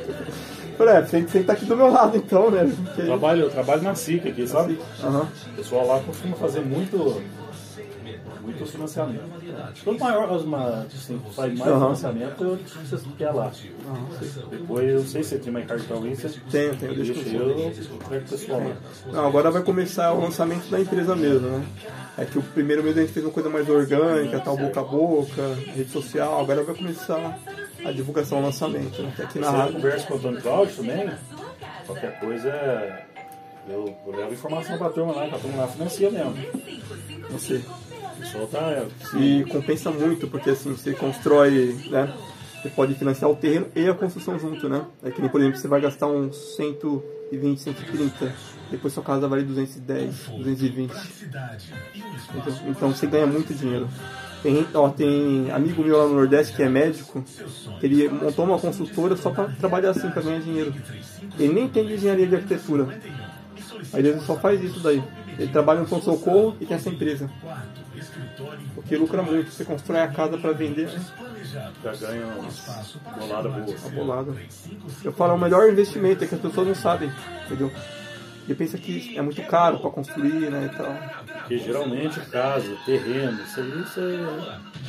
Falei, 0.77 0.95
é, 0.95 1.03
você 1.03 1.11
tem 1.13 1.25
que 1.25 1.39
estar 1.39 1.53
aqui 1.53 1.65
do 1.67 1.77
meu 1.77 1.89
lado 1.89 2.17
então, 2.17 2.51
né? 2.51 2.69
Porque... 2.85 3.03
Eu, 3.03 3.07
trabalho, 3.07 3.43
eu 3.43 3.51
trabalho 3.51 3.83
na 3.83 3.95
SIC 3.95 4.27
aqui, 4.29 4.45
sabe? 4.45 4.77
Uhum. 5.05 5.21
O 5.21 5.57
pessoal 5.57 5.87
lá 5.87 6.01
costuma 6.01 6.35
fazer 6.37 6.61
muito 6.63 7.23
muito 8.45 8.67
financiamento. 8.67 9.23
Quanto 9.83 10.01
maior 10.01 10.41
uma, 10.41 10.83
assim, 10.83 11.21
faz 11.35 11.59
mais 11.59 11.71
uhum. 11.71 11.81
financiamento, 11.81 12.59
você 12.85 13.09
quer 13.17 13.31
lá. 13.31 13.51
Uhum. 13.87 14.49
Depois, 14.51 14.91
eu 14.91 15.05
sei 15.05 15.23
se 15.23 15.31
você 15.31 15.39
tem 15.39 15.53
mais 15.53 15.67
cartão 15.67 16.03
aí, 16.03 16.15
você 16.15 16.29
tem, 16.51 16.75
tem, 16.75 16.95
deixa 16.95 17.13
eu, 17.13 17.73
pessoal 18.29 18.63
Não, 19.11 19.27
agora 19.27 19.51
vai 19.51 19.63
começar 19.63 20.13
o 20.13 20.21
lançamento 20.21 20.69
da 20.69 20.81
empresa 20.81 21.17
mesmo, 21.17 21.49
né? 21.49 21.65
É 22.17 22.25
que 22.25 22.39
o 22.39 22.43
primeiro 22.43 22.83
mês 22.83 22.97
a 22.97 23.01
gente 23.01 23.13
fez 23.13 23.25
uma 23.25 23.33
coisa 23.33 23.49
mais 23.49 23.69
orgânica, 23.69 24.39
tal, 24.41 24.57
boca 24.57 24.81
a 24.81 24.85
boca, 24.85 25.55
rede 25.75 25.91
social, 25.91 26.41
agora 26.41 26.63
vai 26.63 26.75
começar 26.75 27.39
a 27.85 27.91
divulgação, 27.91 28.39
o 28.39 28.43
lançamento. 28.43 29.03
Né? 29.03 29.13
Aqui 29.19 29.39
na 29.39 29.51
Você 29.51 29.57
rádio. 29.57 29.75
conversa 29.75 30.07
com 30.07 30.15
o 30.15 30.17
Antônio 30.19 30.43
Cláudio 30.43 30.77
também, 30.77 31.11
qualquer 31.87 32.21
coisa 32.21 33.05
eu, 33.69 33.97
eu 34.07 34.13
levo 34.13 34.33
informação 34.33 34.77
pra 34.77 34.91
turma 34.91 35.15
lá, 35.15 35.29
que 35.29 35.35
a 35.35 35.39
turma 35.39 35.63
lá 35.63 35.69
financia 35.69 36.11
mesmo. 36.11 36.35
Não 37.31 37.39
sei. 37.39 37.65
Tá. 38.51 38.59
É, 38.71 38.87
e 39.19 39.45
compensa 39.45 39.91
muito, 39.91 40.27
porque 40.29 40.51
assim, 40.51 40.73
você 40.73 40.93
constrói, 40.93 41.77
né? 41.91 42.13
Você 42.63 42.71
pode 42.71 42.95
financiar 42.95 43.31
o 43.31 43.37
terreno 43.37 43.67
e 43.77 43.87
a 43.87 43.95
construção 43.95 44.39
junto, 44.39 44.69
né? 44.69 44.87
É 45.03 45.11
que 45.11 45.29
por 45.29 45.41
exemplo, 45.41 45.59
você 45.59 45.69
vai 45.69 45.81
gastar 45.81 46.07
uns 46.07 46.57
120, 46.57 47.61
130. 47.61 48.33
Depois 48.71 48.95
sua 48.95 49.03
casa 49.03 49.29
vale 49.29 49.43
210, 49.43 50.29
220. 50.39 50.93
Então, 52.35 52.69
então 52.69 52.91
você 52.91 53.07
ganha 53.07 53.27
muito 53.27 53.53
dinheiro. 53.53 53.89
Tem, 54.43 54.67
ó, 54.75 54.89
tem 54.89 55.51
amigo 55.53 55.83
meu 55.83 55.97
lá 55.97 56.07
no 56.07 56.15
Nordeste 56.15 56.55
que 56.55 56.63
é 56.63 56.69
médico, 56.69 57.23
que 57.81 57.87
ele 57.87 58.09
montou 58.09 58.45
uma 58.45 58.59
construtora 58.59 59.17
só 59.17 59.31
para 59.31 59.49
trabalhar 59.49 59.91
assim, 59.91 60.11
para 60.11 60.23
ganhar 60.23 60.41
dinheiro. 60.41 60.75
Ele 61.39 61.53
nem 61.53 61.69
tem 61.69 61.91
engenharia 61.91 62.27
de 62.27 62.35
arquitetura. 62.35 63.01
Aí 63.93 64.07
ele 64.07 64.21
só 64.21 64.37
faz 64.37 64.63
isso 64.63 64.81
daí. 64.81 65.03
Ele 65.39 65.51
trabalha 65.51 65.81
no 65.81 65.89
socorro 66.03 66.57
e 66.61 66.67
tem 66.67 66.77
essa 66.77 66.89
empresa. 66.89 67.31
Porque 68.75 68.97
lucra 68.97 69.23
muito. 69.23 69.51
Você 69.51 69.65
constrói 69.65 70.01
a 70.01 70.09
casa 70.09 70.39
para 70.39 70.53
vender, 70.53 70.87
né? 70.87 71.05
Já 71.53 71.93
ganha 71.95 72.27
uma 72.27 73.19
bolada 73.19 73.49
boa. 73.49 73.77
Uma 73.79 73.91
bolada. 73.91 74.35
Eu 75.03 75.13
falo, 75.13 75.33
é 75.33 75.37
o 75.37 75.39
melhor 75.39 75.71
investimento 75.71 76.25
é 76.25 76.27
que 76.27 76.35
as 76.35 76.41
pessoas 76.41 76.67
não 76.67 76.75
sabem, 76.75 77.11
entendeu? 77.47 77.71
E 78.47 78.55
pensa 78.55 78.77
que 78.77 79.17
é 79.17 79.23
muito 79.23 79.43
caro 79.43 79.79
para 79.79 79.91
construir, 79.91 80.51
né, 80.51 80.71
e 80.71 80.77
tal. 80.77 81.39
Porque 81.39 81.59
geralmente 81.59 82.21
casa, 82.27 82.77
terreno, 82.85 83.43
isso 83.43 83.61
aí 83.61 83.71
você 83.71 84.29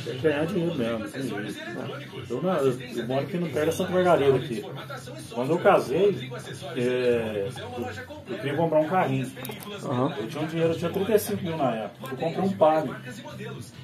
quer 0.04 0.18
ganhar 0.20 0.46
dinheiro 0.46 0.74
mesmo, 0.74 1.08
tem 1.08 1.22
jeito. 1.22 1.58
Eu, 2.28 2.42
eu, 2.42 2.80
eu 2.96 3.06
moro 3.06 3.20
aqui 3.22 3.38
no 3.38 3.48
pé 3.48 3.64
da 3.64 3.72
Santa 3.72 3.92
Margarida 3.92 4.36
aqui. 4.36 4.62
Quando 5.32 5.50
eu 5.50 5.58
casei, 5.58 6.30
é, 6.76 7.48
eu, 7.48 7.86
eu, 8.28 8.36
queria 8.38 8.56
comprar 8.56 8.80
um 8.80 8.88
carrinho. 8.88 9.32
Uhum. 9.82 10.12
Eu 10.12 10.28
tinha 10.28 10.42
um 10.42 10.46
dinheiro, 10.46 10.72
eu 10.72 10.78
tinha 10.78 10.90
35 10.90 11.42
mil 11.42 11.56
na 11.56 11.74
época. 11.74 12.12
Eu 12.12 12.16
comprei 12.16 12.44
um 12.44 12.52
Palio. 12.52 12.96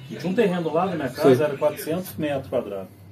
E 0.09 0.15
tinha 0.15 0.31
um 0.31 0.35
terreno 0.35 0.71
lá 0.71 0.85
na 0.85 0.95
minha 0.95 1.09
casa, 1.09 1.35
Sim. 1.35 1.43
era 1.43 1.57
400 1.57 2.15
metros 2.17 2.47
quadrados. 2.47 3.02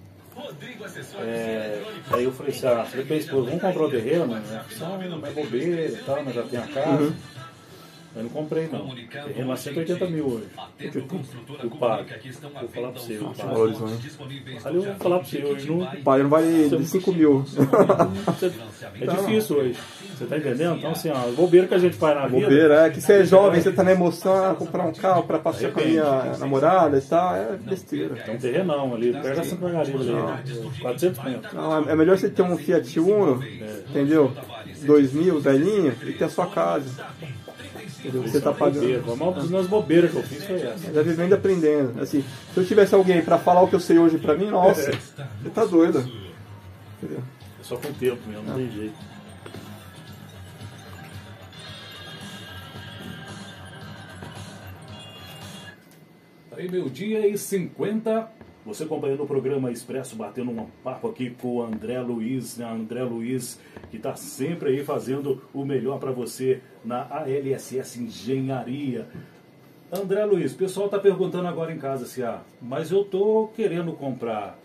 É, 1.19 1.83
aí 2.11 2.23
eu 2.23 2.31
falei 2.31 2.53
assim, 2.53 2.67
ah, 2.67 2.85
falei 2.85 3.05
pra 3.05 3.15
esposa, 3.17 3.45
vamos 3.45 3.61
comprar 3.61 3.83
o 3.83 3.89
terreno? 3.89 4.27
Né? 4.27 4.41
Ah, 4.81 4.97
não 4.97 5.27
é 5.27 5.31
bobeira 5.31 5.85
e 5.85 5.97
tal, 6.03 6.23
mas 6.23 6.35
já 6.35 6.43
tem 6.43 6.59
a 6.59 6.67
casa. 6.67 7.03
Uhum. 7.03 7.13
Eu 8.15 8.23
não 8.23 8.29
comprei 8.29 8.67
não. 8.71 8.93
Terreno 8.95 9.49
lá 9.49 9.55
180 9.55 10.07
mil 10.07 10.27
hoje. 10.27 10.47
O 11.63 11.69
pago. 11.77 12.05
Vou 12.59 12.69
falar 12.69 12.91
pra 12.91 13.01
você. 13.01 13.17
O 13.17 13.33
pago. 13.33 13.99
Ali 14.65 14.75
eu 14.75 14.81
vou 14.83 14.95
falar 14.95 15.19
pra 15.19 15.27
você 15.27 15.43
hoje. 15.43 15.69
Não... 15.69 15.79
O 15.81 16.03
pago 16.03 16.23
não 16.23 16.29
vale 16.29 16.69
de 16.69 16.85
5 16.85 17.13
mil. 17.13 17.45
É 18.99 19.05
difícil 19.05 19.57
hoje. 19.57 19.79
Você 20.21 20.25
tá 20.25 20.37
entendendo? 20.37 20.77
Então, 20.77 20.91
assim, 20.91 21.09
ó, 21.09 21.31
bobeira 21.31 21.67
que 21.67 21.73
a 21.73 21.79
gente 21.79 21.95
faz 21.95 22.15
na 22.15 22.27
vida. 22.27 22.41
Bobeira, 22.41 22.85
é 22.85 22.89
que 22.89 23.01
você 23.01 23.13
é 23.13 23.23
jovem, 23.23 23.61
você 23.61 23.71
tá 23.71 23.83
na 23.83 23.91
emoção, 23.91 24.55
comprar 24.55 24.85
um 24.85 24.93
carro 24.93 25.23
pra 25.23 25.39
passear 25.39 25.71
com 25.71 25.79
a 25.79 25.83
minha 25.83 26.37
namorada 26.37 26.97
e 26.97 27.01
tal, 27.01 27.35
é 27.35 27.57
besteira. 27.57 28.15
Tem 28.15 28.35
um 28.35 28.37
terrenão 28.37 28.93
ali, 28.93 29.13
perto 29.13 29.37
da 29.37 29.43
Santa 29.43 29.65
Margarida 29.65 29.97
ali, 29.99 30.81
400 30.81 31.23
metros. 31.23 31.53
Não, 31.53 31.89
é 31.89 31.95
melhor 31.95 32.17
você 32.17 32.29
ter 32.29 32.41
um 32.43 32.57
Fiat 32.57 32.99
Uno, 32.99 33.43
é. 33.43 33.83
entendeu? 33.89 34.31
2000, 34.83 35.39
velhinho, 35.39 35.95
e 36.03 36.13
ter 36.13 36.25
a 36.25 36.29
sua 36.29 36.47
casa. 36.47 36.85
Entendeu? 38.03 38.23
Você 38.23 38.41
tá 38.41 38.51
pagando. 38.51 39.13
Uma 39.13 39.31
das 39.31 39.67
bobeiras 39.67 40.11
que 40.11 40.17
eu 40.17 40.23
fiz 40.23 40.43
foi 40.43 40.61
essa. 40.61 40.91
Já 40.91 41.01
vivendo 41.03 41.31
e 41.31 41.33
aprendendo. 41.35 42.01
Assim, 42.01 42.23
se 42.53 42.59
eu 42.59 42.65
tivesse 42.65 42.95
alguém 42.95 43.21
pra 43.21 43.37
falar 43.37 43.61
o 43.61 43.67
que 43.67 43.75
eu 43.75 43.79
sei 43.79 43.99
hoje 43.99 44.17
pra 44.17 44.35
mim, 44.35 44.47
nossa, 44.47 44.89
é. 44.89 44.93
você 44.93 45.49
tá 45.53 45.65
doido. 45.65 45.99
Entendeu? 46.97 47.19
É 47.59 47.63
só 47.63 47.77
com 47.77 47.89
o 47.89 47.93
tempo 47.93 48.27
mesmo, 48.27 48.43
não 48.43 48.55
tem 48.55 48.71
jeito. 48.71 48.95
Aí, 56.57 56.69
meu 56.69 56.89
dia 56.89 57.27
e 57.27 57.37
50. 57.37 58.40
Você 58.63 58.83
acompanhando 58.83 59.23
o 59.23 59.27
programa 59.27 59.71
Expresso, 59.71 60.15
batendo 60.15 60.51
um 60.51 60.67
papo 60.83 61.09
aqui 61.09 61.31
com 61.31 61.55
o 61.55 61.63
André 61.63 61.99
Luiz, 61.99 62.57
né? 62.57 62.65
André 62.65 63.01
Luiz, 63.03 63.59
que 63.89 63.97
está 63.97 64.15
sempre 64.15 64.69
aí 64.69 64.83
fazendo 64.83 65.41
o 65.51 65.65
melhor 65.65 65.99
para 65.99 66.11
você 66.11 66.61
na 66.85 67.07
ALSS 67.09 67.97
Engenharia. 67.97 69.07
André 69.91 70.23
Luiz, 70.25 70.53
o 70.53 70.57
pessoal 70.57 70.85
está 70.85 70.99
perguntando 70.99 71.47
agora 71.47 71.73
em 71.73 71.79
casa 71.79 72.05
se 72.05 72.23
assim, 72.23 72.37
ah, 72.37 72.41
mas 72.61 72.91
eu 72.91 73.01
estou 73.01 73.47
querendo 73.47 73.93
comprar 73.93 74.57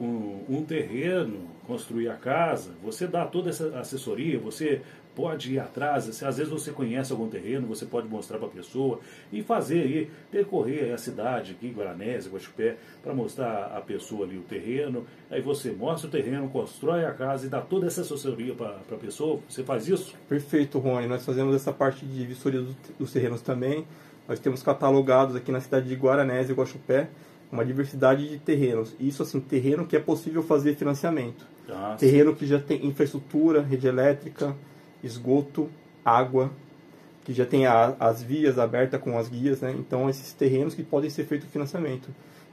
um, 0.00 0.40
um 0.48 0.64
terreno, 0.64 1.51
construir 1.66 2.08
a 2.08 2.14
casa, 2.14 2.72
você 2.82 3.06
dá 3.06 3.24
toda 3.24 3.50
essa 3.50 3.78
assessoria, 3.78 4.38
você 4.38 4.82
pode 5.14 5.52
ir 5.52 5.58
atrás, 5.58 6.04
se 6.04 6.24
às 6.24 6.38
vezes 6.38 6.50
você 6.50 6.70
conhece 6.70 7.12
algum 7.12 7.28
terreno, 7.28 7.66
você 7.66 7.84
pode 7.84 8.08
mostrar 8.08 8.38
para 8.38 8.48
a 8.48 8.50
pessoa 8.50 9.00
e 9.32 9.42
fazer 9.42 9.82
aí, 9.82 10.10
percorrer 10.30 10.92
a 10.92 10.98
cidade 10.98 11.52
aqui, 11.52 11.68
Guaranésia, 11.70 12.32
Guaxupé, 12.32 12.76
para 13.02 13.14
mostrar 13.14 13.72
a 13.76 13.80
pessoa 13.80 14.26
ali 14.26 14.38
o 14.38 14.42
terreno, 14.42 15.06
aí 15.30 15.40
você 15.40 15.70
mostra 15.70 16.08
o 16.08 16.10
terreno, 16.10 16.48
constrói 16.48 17.04
a 17.04 17.12
casa 17.12 17.46
e 17.46 17.48
dá 17.48 17.60
toda 17.60 17.86
essa 17.86 18.00
assessoria 18.00 18.54
para 18.54 18.78
a 18.90 18.98
pessoa, 18.98 19.40
você 19.48 19.62
faz 19.62 19.86
isso? 19.86 20.14
Perfeito, 20.28 20.78
Rony, 20.78 21.06
nós 21.06 21.24
fazemos 21.24 21.54
essa 21.54 21.72
parte 21.72 22.06
de 22.06 22.24
vistoria 22.24 22.64
dos 22.98 23.12
terrenos 23.12 23.42
também, 23.42 23.86
nós 24.26 24.38
temos 24.38 24.62
catalogados 24.62 25.36
aqui 25.36 25.52
na 25.52 25.60
cidade 25.60 25.88
de 25.88 25.94
Guaranésia 25.94 26.52
e 26.52 26.56
Guaxupé, 26.56 27.08
uma 27.50 27.66
diversidade 27.66 28.26
de 28.26 28.38
terrenos. 28.38 28.96
Isso 28.98 29.22
assim, 29.22 29.38
terreno 29.38 29.86
que 29.86 29.94
é 29.94 30.00
possível 30.00 30.42
fazer 30.42 30.74
financiamento. 30.74 31.51
Ah, 31.68 31.96
terreno 31.98 32.34
que 32.34 32.46
já 32.46 32.58
tem 32.58 32.84
infraestrutura, 32.86 33.62
rede 33.62 33.86
elétrica, 33.86 34.54
esgoto, 35.02 35.70
água, 36.04 36.50
que 37.24 37.32
já 37.32 37.46
tem 37.46 37.66
a, 37.66 37.94
as 38.00 38.22
vias 38.22 38.58
abertas 38.58 39.00
com 39.00 39.16
as 39.18 39.28
guias, 39.28 39.60
né? 39.60 39.74
Então, 39.78 40.08
esses 40.08 40.32
terrenos 40.32 40.74
que 40.74 40.82
podem 40.82 41.08
ser 41.08 41.24
feito 41.24 41.46
financiamento. 41.46 42.08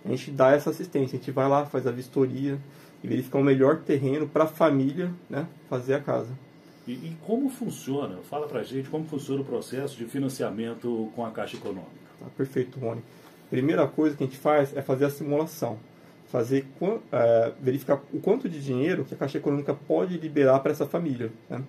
A 0.05 0.09
gente 0.09 0.31
dá 0.31 0.51
essa 0.51 0.69
assistência, 0.69 1.17
a 1.17 1.19
gente 1.19 1.31
vai 1.31 1.47
lá, 1.47 1.65
faz 1.65 1.85
a 1.85 1.91
vistoria 1.91 2.57
e 3.03 3.07
verifica 3.07 3.37
o 3.37 3.43
melhor 3.43 3.77
terreno 3.77 4.27
para 4.27 4.43
a 4.45 4.47
família 4.47 5.11
né, 5.29 5.47
fazer 5.69 5.95
a 5.95 5.99
casa. 5.99 6.29
E, 6.87 6.91
e, 6.91 7.17
como 7.25 7.49
funciona? 7.49 8.17
Fala 8.29 8.47
para 8.47 8.61
a 8.61 8.63
gente 8.63 8.89
como 8.89 9.05
funciona 9.05 9.41
o 9.41 9.45
processo 9.45 9.97
de 9.97 10.05
financiamento 10.05 11.11
com 11.15 11.25
a 11.25 11.31
Caixa 11.31 11.57
Econômica. 11.57 11.91
Tá, 12.19 12.25
perfeito, 12.35 12.79
Rony. 12.79 13.01
Primeira 13.49 13.87
coisa 13.87 14.15
que 14.15 14.23
a 14.23 14.27
gente 14.27 14.37
faz 14.37 14.75
é 14.75 14.81
fazer 14.81 15.05
a 15.05 15.09
simulação. 15.09 15.77
Fazer, 16.31 16.65
é, 17.11 17.51
verificar 17.59 18.01
o 18.13 18.19
quanto 18.19 18.47
de 18.47 18.61
dinheiro 18.61 19.03
que 19.03 19.15
a 19.15 19.17
Caixa 19.17 19.39
Econômica 19.39 19.73
pode 19.73 20.17
liberar 20.17 20.59
para 20.59 20.71
essa 20.71 20.85
família. 20.85 21.31
Né? 21.49 21.63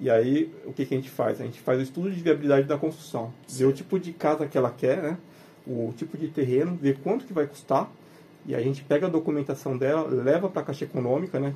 E 0.00 0.08
aí, 0.08 0.52
o 0.64 0.72
que, 0.72 0.86
que 0.86 0.94
a 0.94 0.96
gente 0.96 1.10
faz? 1.10 1.40
A 1.40 1.44
gente 1.44 1.60
faz 1.60 1.78
o 1.78 1.82
estudo 1.82 2.10
de 2.10 2.20
viabilidade 2.20 2.66
da 2.66 2.78
construção. 2.78 3.32
Ver 3.48 3.66
o 3.66 3.72
tipo 3.72 3.98
de 3.98 4.12
casa 4.12 4.46
que 4.46 4.56
ela 4.56 4.70
quer, 4.70 5.02
né? 5.02 5.18
o 5.66 5.92
tipo 5.96 6.16
de 6.16 6.28
terreno, 6.28 6.76
ver 6.80 6.98
quanto 6.98 7.24
que 7.24 7.32
vai 7.32 7.46
custar. 7.46 7.90
E 8.46 8.54
aí 8.54 8.62
a 8.62 8.64
gente 8.64 8.82
pega 8.84 9.06
a 9.06 9.10
documentação 9.10 9.76
dela, 9.76 10.08
leva 10.08 10.48
para 10.48 10.62
a 10.62 10.64
Caixa 10.64 10.84
Econômica, 10.84 11.38
né? 11.38 11.54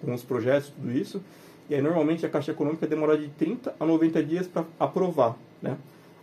com 0.00 0.12
os 0.12 0.22
projetos, 0.22 0.70
tudo 0.70 0.90
isso. 0.92 1.22
E 1.70 1.74
aí, 1.74 1.80
normalmente, 1.80 2.26
a 2.26 2.28
Caixa 2.28 2.50
Econômica 2.50 2.86
demora 2.86 3.16
de 3.16 3.28
30 3.28 3.74
a 3.78 3.86
90 3.86 4.22
dias 4.22 4.46
para 4.46 4.64
aprovar. 4.78 5.36
Né? 5.60 5.76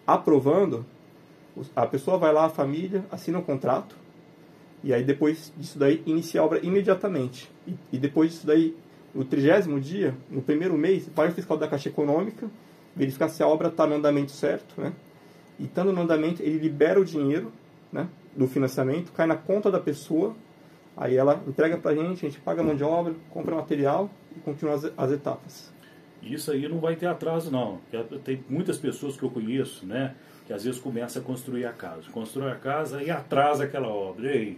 Aprovando, 0.06 0.86
a 1.76 1.86
pessoa 1.86 2.18
vai 2.18 2.34
lá, 2.34 2.46
a 2.46 2.50
família, 2.50 3.04
assina 3.12 3.40
o 3.40 3.44
contrato, 3.44 3.96
e 4.83 4.93
aí 4.93 5.03
depois 5.03 5.51
disso 5.57 5.77
daí 5.77 6.01
inicia 6.05 6.41
a 6.41 6.45
obra 6.45 6.59
imediatamente. 6.63 7.50
E, 7.67 7.74
e 7.93 7.98
depois 7.98 8.31
disso 8.31 8.48
daí, 8.48 8.75
no 9.13 9.25
trigésimo 9.25 9.79
dia, 9.79 10.15
no 10.29 10.41
primeiro 10.41 10.77
mês, 10.77 11.09
vai 11.13 11.29
o 11.29 11.31
fiscal 11.31 11.57
da 11.57 11.67
Caixa 11.67 11.89
Econômica 11.89 12.50
verificar 12.95 13.29
se 13.29 13.41
a 13.41 13.48
obra 13.48 13.69
está 13.69 13.86
no 13.86 13.95
andamento 13.95 14.31
certo, 14.31 14.79
né? 14.79 14.93
E 15.59 15.65
estando 15.65 15.91
no 15.91 16.01
andamento, 16.01 16.41
ele 16.41 16.57
libera 16.57 17.00
o 17.00 17.05
dinheiro 17.05 17.51
né, 17.91 18.07
do 18.36 18.48
financiamento, 18.48 19.12
cai 19.12 19.27
na 19.27 19.36
conta 19.36 19.69
da 19.69 19.79
pessoa, 19.79 20.36
aí 20.95 21.17
ela 21.17 21.41
entrega 21.48 21.77
para 21.77 21.91
a 21.91 21.95
gente, 21.95 22.25
a 22.25 22.29
gente 22.29 22.39
paga 22.39 22.62
a 22.62 22.63
mão 22.63 22.75
de 22.75 22.83
obra, 22.83 23.13
compra 23.29 23.55
material 23.55 24.09
e 24.36 24.39
continua 24.39 24.75
as, 24.75 24.91
as 24.98 25.12
etapas. 25.12 25.74
Isso 26.21 26.51
aí 26.51 26.67
não 26.67 26.79
vai 26.79 26.95
ter 26.95 27.07
atraso 27.07 27.51
não. 27.51 27.79
Tem 28.24 28.43
muitas 28.50 28.77
pessoas 28.77 29.17
que 29.17 29.24
eu 29.24 29.29
conheço, 29.29 29.86
né, 29.86 30.15
que 30.45 30.53
às 30.53 30.63
vezes 30.63 30.79
começa 30.79 31.19
a 31.19 31.21
construir 31.21 31.65
a 31.65 31.71
casa. 31.71 32.03
Constrói 32.12 32.51
a 32.51 32.55
casa 32.55 33.03
e 33.03 33.09
atrasa 33.09 33.65
aquela 33.65 33.88
obra. 33.88 34.27
E 34.27 34.38
aí, 34.38 34.57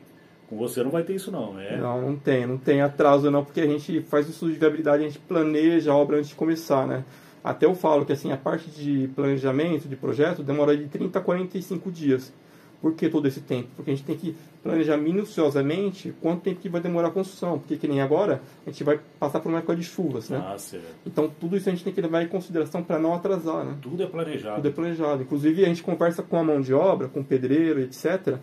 com 0.51 0.57
você 0.57 0.83
não 0.83 0.91
vai 0.91 1.03
ter 1.03 1.15
isso 1.15 1.31
não, 1.31 1.57
é? 1.57 1.77
Não, 1.77 2.01
não 2.01 2.17
tem, 2.17 2.45
não 2.45 2.57
tem 2.57 2.81
atraso 2.81 3.31
não, 3.31 3.45
porque 3.45 3.61
a 3.61 3.65
gente 3.65 4.01
faz 4.01 4.27
o 4.27 4.31
estudo 4.31 4.51
de 4.51 4.59
viabilidade, 4.59 5.01
a 5.01 5.07
gente 5.07 5.17
planeja 5.17 5.93
a 5.93 5.95
obra 5.95 6.17
antes 6.17 6.29
de 6.29 6.35
começar, 6.35 6.85
né? 6.85 7.05
Até 7.41 7.65
eu 7.65 7.73
falo 7.73 8.05
que 8.05 8.11
assim, 8.11 8.33
a 8.33 8.37
parte 8.37 8.69
de 8.69 9.07
planejamento, 9.15 9.87
de 9.87 9.95
projeto, 9.95 10.43
demora 10.43 10.75
de 10.75 10.87
30 10.87 11.17
a 11.17 11.21
45 11.21 11.89
dias. 11.89 12.33
Por 12.81 12.95
que 12.95 13.07
todo 13.07 13.27
esse 13.27 13.39
tempo? 13.39 13.69
Porque 13.75 13.91
a 13.91 13.95
gente 13.95 14.05
tem 14.05 14.17
que 14.17 14.35
planejar 14.61 14.97
minuciosamente 14.97 16.13
quanto 16.19 16.41
tempo 16.41 16.59
que 16.59 16.67
vai 16.67 16.81
demorar 16.81 17.09
a 17.09 17.11
construção. 17.11 17.59
Porque 17.59 17.77
que 17.77 17.87
nem 17.87 18.01
agora, 18.01 18.41
a 18.65 18.69
gente 18.69 18.83
vai 18.83 18.99
passar 19.19 19.39
por 19.39 19.49
uma 19.49 19.59
época 19.59 19.75
de 19.75 19.83
chuvas, 19.83 20.29
né? 20.29 20.43
Ah, 20.43 20.57
certo. 20.57 20.85
Então 21.05 21.31
tudo 21.39 21.55
isso 21.55 21.69
a 21.69 21.71
gente 21.71 21.83
tem 21.83 21.93
que 21.93 22.01
levar 22.01 22.23
em 22.23 22.27
consideração 22.27 22.83
para 22.83 22.99
não 22.99 23.13
atrasar, 23.13 23.63
né? 23.63 23.77
Tudo 23.81 24.03
é 24.03 24.07
planejado. 24.07 24.55
Tudo 24.55 24.67
é 24.67 24.71
planejado. 24.71 25.21
Inclusive 25.21 25.63
a 25.63 25.67
gente 25.67 25.83
conversa 25.83 26.21
com 26.23 26.37
a 26.37 26.43
mão 26.43 26.59
de 26.59 26.73
obra, 26.73 27.07
com 27.07 27.21
o 27.21 27.23
pedreiro, 27.23 27.79
etc., 27.79 28.39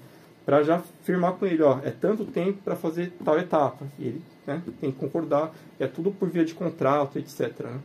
para 0.49 0.63
já 0.63 0.83
firmar 1.03 1.35
com 1.35 1.45
ele, 1.45 1.63
ó, 1.63 1.79
é 1.85 1.91
tanto 1.91 2.25
tempo 2.25 2.63
para 2.65 2.75
fazer 2.75 3.13
tal 3.23 3.39
etapa. 3.39 3.85
E 3.99 4.07
ele 4.07 4.23
né, 4.47 4.63
tem 4.81 4.91
que 4.91 4.99
concordar, 4.99 5.53
é 5.79 5.87
tudo 5.87 6.11
por 6.11 6.31
via 6.31 6.43
de 6.43 6.55
contrato, 6.55 7.19
etc. 7.19 7.65
Né? 7.65 7.79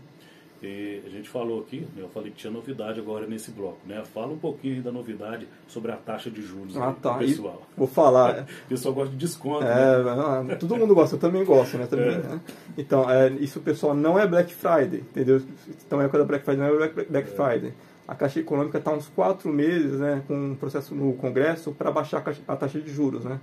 E 0.61 1.01
a 1.05 1.09
gente 1.09 1.27
falou 1.27 1.59
aqui, 1.59 1.81
né, 1.93 2.01
eu 2.03 2.07
falei 2.07 2.31
que 2.31 2.37
tinha 2.37 2.53
novidade 2.53 3.01
agora 3.01 3.27
nesse 3.27 3.51
bloco, 3.51 3.79
né? 3.85 4.01
Fala 4.13 4.31
um 4.31 4.37
pouquinho 4.37 4.75
aí 4.75 4.79
da 4.79 4.93
novidade 4.93 5.45
sobre 5.67 5.91
a 5.91 5.97
taxa 5.97 6.31
de 6.31 6.41
juros 6.41 6.77
ah, 6.77 6.93
tá. 7.01 7.15
pessoal. 7.15 7.63
E 7.75 7.77
vou 7.77 7.87
falar. 7.87 8.47
o 8.65 8.69
pessoal 8.69 8.95
gosta 8.95 9.11
de 9.11 9.17
desconto. 9.17 9.65
É, 9.65 10.43
né? 10.45 10.55
todo 10.55 10.77
mundo 10.77 10.95
gosta, 10.95 11.17
eu 11.17 11.19
também 11.19 11.43
gosto, 11.43 11.77
né? 11.77 11.85
Também, 11.85 12.13
é. 12.13 12.17
né? 12.19 12.39
Então, 12.77 13.11
é, 13.11 13.27
isso, 13.41 13.59
pessoal, 13.59 13.93
não 13.93 14.17
é 14.17 14.25
Black 14.25 14.53
Friday, 14.53 15.01
entendeu? 15.01 15.41
Então, 15.85 16.01
é 16.01 16.07
da 16.07 16.23
Black 16.23 16.45
Friday, 16.45 16.65
não 16.65 16.81
é 16.81 16.87
Black 16.87 17.29
é. 17.29 17.35
Friday. 17.35 17.73
A 18.07 18.15
Caixa 18.15 18.39
Econômica 18.39 18.77
está 18.77 18.91
uns 18.91 19.07
quatro 19.07 19.51
meses 19.51 19.99
né, 19.99 20.21
com 20.27 20.35
um 20.35 20.55
processo 20.55 20.93
no 20.93 21.13
Congresso 21.13 21.71
para 21.71 21.89
baixar 21.91 22.23
a 22.47 22.55
taxa 22.55 22.79
de 22.79 22.91
juros, 22.91 23.23
né? 23.23 23.39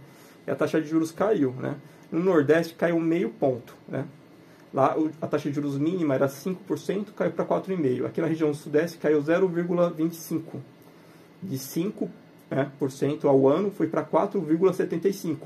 E 0.46 0.50
a 0.50 0.54
taxa 0.54 0.80
de 0.80 0.88
juros 0.88 1.10
caiu, 1.12 1.52
né? 1.52 1.76
No 2.12 2.22
Nordeste 2.22 2.74
caiu 2.74 3.00
meio 3.00 3.30
ponto, 3.30 3.74
né? 3.88 4.04
Lá 4.72 4.96
a 5.20 5.26
taxa 5.26 5.48
de 5.48 5.54
juros 5.54 5.78
mínima 5.78 6.14
era 6.14 6.28
5%, 6.28 7.12
caiu 7.16 7.32
para 7.32 7.44
4,5%. 7.44 8.06
Aqui 8.06 8.20
na 8.20 8.26
região 8.26 8.52
sudeste 8.54 8.98
caiu 8.98 9.20
0,25%. 9.22 10.42
De 11.42 11.56
5% 11.56 12.08
né, 12.50 12.70
por 12.78 12.90
cento 12.90 13.28
ao 13.28 13.48
ano 13.48 13.70
foi 13.70 13.86
para 13.86 14.04
4,75%. 14.04 15.38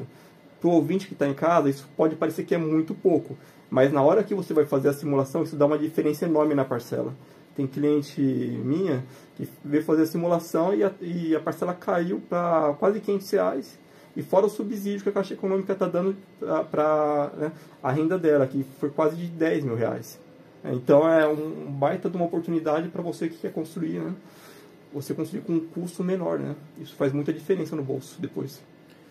Para 0.61 0.69
o 0.69 0.73
ouvinte 0.73 1.07
que 1.07 1.13
está 1.13 1.29
em 1.29 1.35
casa, 1.35 1.69
isso 1.69 1.87
pode 1.97 2.17
parecer 2.17 2.45
que 2.45 2.55
é 2.55 2.59
muito 2.59 2.95
pouco. 2.95 3.37
Mas 3.71 3.93
na 3.93 4.03
hora 4.03 4.23
que 4.23 4.35
você 4.35 4.55
vai 4.55 4.65
fazer 4.65 4.89
a 4.89 4.93
simulação, 4.93 5.43
isso 5.43 5.57
dá 5.57 5.67
uma 5.67 5.79
diferença 5.79 6.25
enorme 6.25 6.55
na 6.55 6.65
parcela. 6.65 7.13
Tem 7.57 7.67
cliente 7.67 8.21
minha 8.21 9.05
que 9.37 9.49
veio 9.65 9.85
fazer 9.85 10.03
a 10.03 10.07
simulação 10.07 10.75
e 10.75 10.83
a, 10.83 10.93
e 11.01 11.35
a 11.35 11.41
parcela 11.41 11.73
caiu 11.75 12.21
para 12.29 12.75
quase 12.79 13.01
500 13.01 13.31
reais 13.31 13.79
e 14.17 14.23
fora 14.23 14.47
o 14.47 14.49
subsídio 14.49 15.03
que 15.03 15.09
a 15.09 15.13
Caixa 15.13 15.35
Econômica 15.35 15.73
está 15.73 15.89
dando 15.89 16.17
para 16.71 17.33
né, 17.37 17.53
a 17.83 17.91
renda 17.91 18.19
dela, 18.19 18.47
que 18.47 18.65
foi 18.79 18.91
quase 18.91 19.17
de 19.17 19.27
10 19.27 19.65
mil 19.65 19.75
reais. 19.75 20.21
Então 20.65 21.07
é 21.09 21.27
um 21.27 21.71
baita 21.71 22.09
de 22.09 22.17
uma 22.17 22.27
oportunidade 22.27 22.89
para 22.89 23.03
você 23.03 23.29
que 23.29 23.37
quer 23.37 23.53
construir, 23.53 23.99
né? 24.01 24.15
Você 24.93 25.13
construir 25.13 25.43
com 25.43 25.55
um 25.55 25.61
custo 25.61 26.05
menor, 26.05 26.39
né? 26.39 26.55
Isso 26.81 26.95
faz 26.95 27.13
muita 27.13 27.33
diferença 27.33 27.75
no 27.75 27.83
bolso 27.83 28.21
depois. 28.21 28.63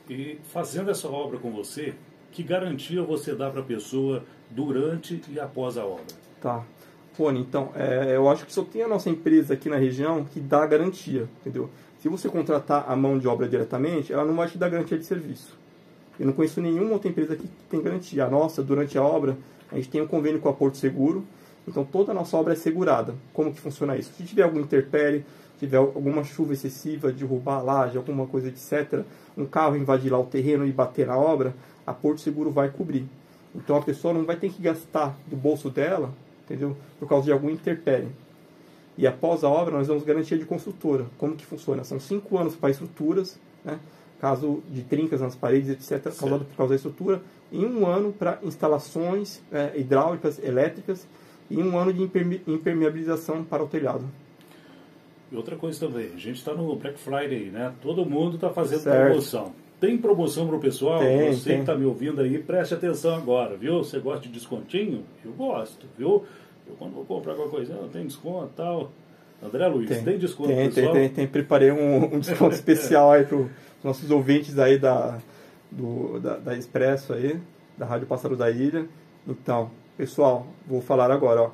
E 0.09 0.39
fazendo 0.51 0.89
essa 0.89 1.07
obra 1.07 1.37
com 1.37 1.51
você, 1.51 1.93
que 2.31 2.41
garantia 2.41 3.03
você 3.03 3.35
dá 3.35 3.49
para 3.49 3.59
a 3.59 3.63
pessoa 3.63 4.23
durante 4.49 5.21
e 5.29 5.39
após 5.39 5.77
a 5.77 5.85
obra? 5.85 6.05
Tá. 6.41 6.63
Fone, 7.13 7.39
então, 7.39 7.71
é, 7.75 8.15
eu 8.15 8.27
acho 8.29 8.45
que 8.45 8.51
só 8.51 8.63
tem 8.63 8.81
a 8.81 8.87
nossa 8.87 9.09
empresa 9.09 9.53
aqui 9.53 9.69
na 9.69 9.77
região 9.77 10.25
que 10.25 10.39
dá 10.39 10.65
garantia, 10.65 11.27
entendeu? 11.41 11.69
Se 12.01 12.09
você 12.09 12.27
contratar 12.27 12.85
a 12.87 12.95
mão 12.95 13.17
de 13.17 13.27
obra 13.27 13.47
diretamente, 13.47 14.11
ela 14.11 14.25
não 14.25 14.35
vai 14.35 14.47
te 14.47 14.57
dar 14.57 14.69
garantia 14.69 14.97
de 14.97 15.05
serviço. 15.05 15.57
Eu 16.19 16.25
não 16.25 16.33
conheço 16.33 16.59
nenhuma 16.59 16.91
outra 16.91 17.09
empresa 17.09 17.33
aqui 17.33 17.43
que 17.43 17.69
tem 17.69 17.81
garantia. 17.81 18.25
A 18.25 18.29
nossa, 18.29 18.61
durante 18.61 18.97
a 18.97 19.03
obra, 19.03 19.37
a 19.71 19.75
gente 19.75 19.89
tem 19.89 20.01
um 20.01 20.07
convênio 20.07 20.39
com 20.39 20.49
a 20.49 20.53
Porto 20.53 20.77
Seguro, 20.77 21.23
então 21.67 21.85
toda 21.85 22.11
a 22.11 22.15
nossa 22.15 22.35
obra 22.35 22.53
é 22.53 22.55
segurada. 22.55 23.15
Como 23.33 23.53
que 23.53 23.61
funciona 23.61 23.95
isso? 23.95 24.11
Se 24.13 24.23
tiver 24.23 24.43
algum 24.43 24.59
interpere, 24.59 25.23
tiver 25.59 25.77
alguma 25.77 26.23
chuva 26.23 26.53
excessiva, 26.53 27.11
derrubar 27.11 27.59
a 27.59 27.61
laje, 27.61 27.97
alguma 27.97 28.27
coisa, 28.27 28.49
etc., 28.49 29.03
um 29.37 29.45
carro 29.45 29.77
invadir 29.77 30.11
lá 30.11 30.19
o 30.19 30.25
terreno 30.25 30.65
e 30.65 30.71
bater 30.71 31.07
na 31.07 31.17
obra, 31.17 31.55
a 31.85 31.93
Porto 31.93 32.21
Seguro 32.21 32.51
vai 32.51 32.69
cobrir. 32.69 33.07
Então 33.55 33.77
a 33.77 33.81
pessoa 33.81 34.13
não 34.13 34.25
vai 34.25 34.35
ter 34.35 34.49
que 34.49 34.61
gastar 34.61 35.15
do 35.27 35.35
bolso 35.35 35.69
dela, 35.69 36.11
entendeu? 36.45 36.75
Por 36.99 37.07
causa 37.07 37.25
de 37.25 37.31
algum 37.31 37.49
interpere. 37.49 38.07
E 38.97 39.07
após 39.07 39.43
a 39.43 39.49
obra, 39.49 39.77
nós 39.77 39.87
damos 39.87 40.03
garantia 40.03 40.37
de 40.37 40.45
construtora. 40.45 41.05
Como 41.17 41.35
que 41.35 41.45
funciona? 41.45 41.83
São 41.83 41.99
cinco 41.99 42.37
anos 42.37 42.55
para 42.55 42.69
estruturas, 42.69 43.39
né? 43.65 43.79
caso 44.19 44.63
de 44.69 44.83
trincas 44.83 45.19
nas 45.19 45.35
paredes, 45.35 45.69
etc., 45.69 46.03
certo. 46.03 46.17
causado 46.17 46.45
por 46.45 46.55
causa 46.55 46.69
da 46.69 46.75
estrutura, 46.75 47.21
e 47.51 47.65
um 47.65 47.85
ano 47.85 48.13
para 48.13 48.39
instalações 48.43 49.41
é, 49.51 49.77
hidráulicas, 49.77 50.39
elétricas, 50.39 51.07
e 51.49 51.57
um 51.57 51.77
ano 51.77 51.91
de 51.91 52.01
impermeabilização 52.47 53.43
para 53.43 53.63
o 53.63 53.67
telhado. 53.67 54.05
E 55.31 55.35
outra 55.35 55.55
coisa 55.55 55.87
também, 55.87 56.11
a 56.13 56.17
gente 56.17 56.37
está 56.37 56.53
no 56.53 56.75
Black 56.75 56.99
Friday, 56.99 57.49
né? 57.49 57.73
Todo 57.81 58.05
mundo 58.05 58.35
está 58.35 58.49
fazendo 58.49 58.81
certo. 58.81 59.07
promoção. 59.07 59.53
Tem 59.83 59.97
promoção 59.97 60.47
para 60.47 60.55
o 60.55 60.59
pessoal? 60.61 61.01
Tem, 61.01 61.33
Você 61.33 61.49
tem. 61.49 61.55
que 61.57 61.63
está 61.63 61.75
me 61.75 61.83
ouvindo 61.83 62.21
aí, 62.21 62.39
preste 62.41 62.73
atenção 62.73 63.15
agora, 63.15 63.57
viu? 63.57 63.79
Você 63.79 63.99
gosta 63.99 64.21
de 64.21 64.29
descontinho? 64.29 65.03
Eu 65.25 65.33
gosto, 65.33 65.85
viu? 65.97 66.23
Eu 66.65 66.75
quando 66.79 66.93
vou 66.93 67.03
comprar 67.03 67.33
alguma 67.33 67.49
coisa, 67.49 67.73
não, 67.73 67.89
tem 67.89 68.07
desconto 68.07 68.51
e 68.53 68.55
tal. 68.55 68.91
André 69.43 69.67
Luiz, 69.67 69.89
tem, 69.89 70.01
tem 70.01 70.17
desconto 70.17 70.47
tem, 70.47 70.69
pessoal? 70.69 70.93
Tem, 70.93 71.01
tem, 71.01 71.09
tem. 71.09 71.27
Preparei 71.27 71.73
um, 71.73 72.15
um 72.15 72.19
desconto 72.21 72.55
especial 72.55 73.11
aí 73.11 73.25
para 73.25 73.35
os 73.35 73.49
nossos 73.83 74.09
ouvintes 74.09 74.57
aí 74.57 74.79
da, 74.79 75.19
do, 75.69 76.17
da, 76.17 76.37
da 76.37 76.55
Expresso 76.55 77.11
aí, 77.11 77.37
da 77.77 77.85
Rádio 77.85 78.07
Pássaro 78.07 78.37
da 78.37 78.49
Ilha. 78.49 78.87
Então, 79.27 79.69
pessoal, 79.97 80.47
vou 80.65 80.79
falar 80.79 81.11
agora, 81.11 81.41
ó. 81.41 81.51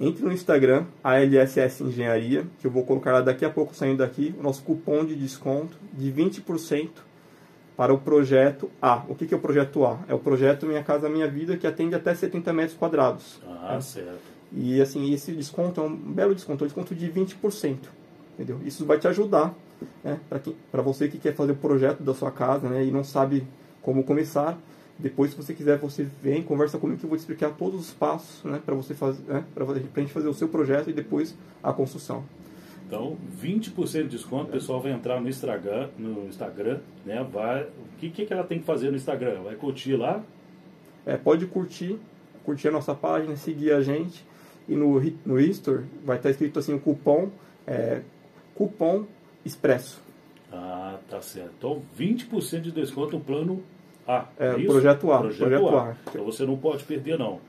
Entre 0.00 0.24
no 0.24 0.32
Instagram, 0.32 0.86
ALSS 1.04 1.82
Engenharia, 1.82 2.44
que 2.60 2.66
eu 2.66 2.70
vou 2.72 2.82
colocar 2.82 3.12
lá 3.12 3.20
daqui 3.20 3.44
a 3.44 3.50
pouco 3.50 3.76
saindo 3.76 3.98
daqui, 3.98 4.34
o 4.40 4.42
nosso 4.42 4.60
cupom 4.64 5.04
de 5.04 5.14
desconto 5.14 5.78
de 5.92 6.10
20% 6.10 6.88
para 7.76 7.92
o 7.92 7.98
projeto 7.98 8.70
A. 8.80 9.02
O 9.08 9.14
que, 9.14 9.26
que 9.26 9.34
é 9.34 9.36
o 9.36 9.40
projeto 9.40 9.84
A? 9.84 9.98
É 10.08 10.14
o 10.14 10.18
projeto 10.18 10.66
Minha 10.66 10.82
Casa 10.82 11.08
Minha 11.08 11.28
Vida, 11.28 11.56
que 11.56 11.66
atende 11.66 11.94
até 11.94 12.14
70 12.14 12.52
metros 12.52 12.76
quadrados. 12.76 13.40
Ah, 13.46 13.80
certo. 13.80 14.34
E 14.52 14.80
assim, 14.80 15.12
esse 15.12 15.32
desconto 15.32 15.80
é 15.80 15.84
um 15.84 15.94
belo 15.94 16.34
desconto, 16.34 16.62
é 16.62 16.64
um 16.64 16.68
desconto 16.68 16.94
de 16.94 17.10
20%. 17.10 17.76
Entendeu? 18.34 18.60
Isso 18.64 18.84
vai 18.84 18.98
te 18.98 19.08
ajudar 19.08 19.54
né, 20.02 20.18
para 20.70 20.82
você 20.82 21.08
que 21.08 21.18
quer 21.18 21.34
fazer 21.34 21.52
o 21.52 21.56
projeto 21.56 22.02
da 22.02 22.14
sua 22.14 22.30
casa 22.30 22.68
né, 22.68 22.84
e 22.84 22.90
não 22.90 23.04
sabe 23.04 23.46
como 23.82 24.04
começar. 24.04 24.58
Depois, 24.96 25.32
se 25.32 25.36
você 25.36 25.52
quiser, 25.52 25.78
você 25.78 26.06
vem, 26.22 26.42
conversa 26.42 26.78
comigo 26.78 27.00
que 27.00 27.04
eu 27.04 27.08
vou 27.08 27.18
te 27.18 27.22
explicar 27.22 27.50
todos 27.50 27.80
os 27.80 27.90
passos 27.90 28.44
né, 28.44 28.60
para 28.64 28.74
você 28.74 28.94
fazer, 28.94 29.22
né, 29.26 29.44
para 29.52 29.64
a 29.64 30.00
gente 30.00 30.12
fazer 30.12 30.28
o 30.28 30.34
seu 30.34 30.48
projeto 30.48 30.88
e 30.88 30.92
depois 30.92 31.34
a 31.62 31.72
construção. 31.72 32.24
Então, 32.94 33.16
20% 33.42 34.02
de 34.02 34.08
desconto, 34.10 34.44
o 34.44 34.52
pessoal 34.52 34.80
vai 34.80 34.92
entrar 34.92 35.20
no 35.20 35.28
Instagram, 35.28 35.88
no 35.98 36.28
Instagram, 36.28 36.78
né? 37.04 37.26
Vai, 37.28 37.64
o 37.64 37.98
que, 37.98 38.08
que 38.08 38.32
ela 38.32 38.44
tem 38.44 38.60
que 38.60 38.64
fazer 38.64 38.88
no 38.90 38.96
Instagram? 38.96 39.42
Vai 39.42 39.56
curtir 39.56 39.96
lá? 39.96 40.22
É, 41.04 41.16
pode 41.16 41.44
curtir, 41.46 41.98
curtir 42.44 42.68
a 42.68 42.70
nossa 42.70 42.94
página, 42.94 43.34
seguir 43.34 43.72
a 43.72 43.82
gente. 43.82 44.24
E 44.68 44.76
no, 44.76 45.00
no 45.26 45.40
Store 45.40 45.84
vai 46.04 46.18
estar 46.18 46.30
escrito 46.30 46.60
assim 46.60 46.72
o 46.72 46.78
cupom, 46.78 47.30
é, 47.66 48.02
cupom 48.54 49.04
expresso. 49.44 50.00
Ah, 50.52 50.96
tá 51.10 51.20
certo. 51.20 51.50
Então, 51.58 51.82
20% 51.98 52.60
de 52.60 52.70
desconto 52.70 53.18
no 53.18 53.24
plano 53.24 53.60
A. 54.06 54.28
É, 54.38 54.50
é 54.50 54.64
projeto 54.64 55.10
A. 55.10 55.18
Projeto, 55.18 55.48
projeto 55.48 55.68
A. 55.68 55.90
A. 55.90 55.96
Então 56.10 56.24
você 56.24 56.46
não 56.46 56.56
pode 56.56 56.84
perder, 56.84 57.18
não. 57.18 57.40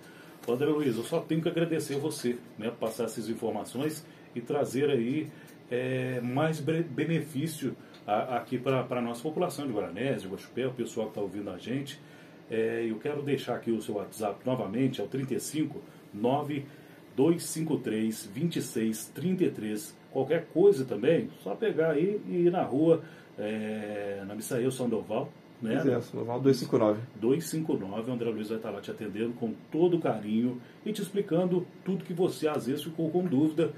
André 0.49 0.65
Luiz, 0.65 0.97
eu 0.97 1.03
só 1.03 1.19
tenho 1.19 1.41
que 1.41 1.49
agradecer 1.49 1.97
você, 1.97 2.35
né, 2.57 2.71
passar 2.79 3.03
essas 3.03 3.29
informações 3.29 4.03
e 4.35 4.41
trazer 4.41 4.89
aí 4.89 5.29
é, 5.71 6.19
mais 6.21 6.59
benefício 6.59 7.75
a, 8.05 8.35
aqui 8.37 8.57
para 8.57 8.85
a 8.87 9.01
nossa 9.01 9.23
população 9.23 9.65
de 9.65 9.71
Guaranés, 9.73 10.25
Guaxupé, 10.25 10.67
o 10.67 10.73
pessoal 10.73 11.05
que 11.07 11.11
está 11.11 11.21
ouvindo 11.21 11.49
a 11.49 11.57
gente. 11.57 11.97
É, 12.49 12.85
eu 12.87 12.97
quero 12.99 13.21
deixar 13.23 13.55
aqui 13.55 13.71
o 13.71 13.81
seu 13.81 13.95
WhatsApp 13.95 14.39
novamente, 14.45 15.01
é 15.01 15.03
o 15.03 15.07
35 15.07 15.81
9253 16.13 18.29
26 18.31 19.11
33 19.15 19.97
qualquer 20.11 20.45
coisa 20.53 20.85
também, 20.85 21.29
só 21.43 21.55
pegar 21.55 21.89
aí 21.91 22.21
e 22.27 22.45
ir 22.45 22.51
na 22.51 22.63
rua, 22.63 23.01
é, 23.37 24.23
na 24.25 24.33
Missael 24.33 24.71
Sandoval, 24.71 25.29
né? 25.61 25.75
Sandoval 26.01 26.39
259. 26.39 27.01
259, 27.19 28.11
André 28.11 28.29
Luiz 28.29 28.47
vai 28.47 28.57
estar 28.57 28.69
lá 28.69 28.79
te 28.79 28.89
atendendo 28.91 29.33
com 29.33 29.53
todo 29.71 29.99
carinho 29.99 30.61
e 30.85 30.93
te 30.93 31.01
explicando 31.01 31.67
tudo 31.83 32.05
que 32.05 32.13
você 32.13 32.47
às 32.47 32.67
vezes 32.67 32.83
ficou 32.83 33.09
com 33.09 33.25
dúvida, 33.25 33.73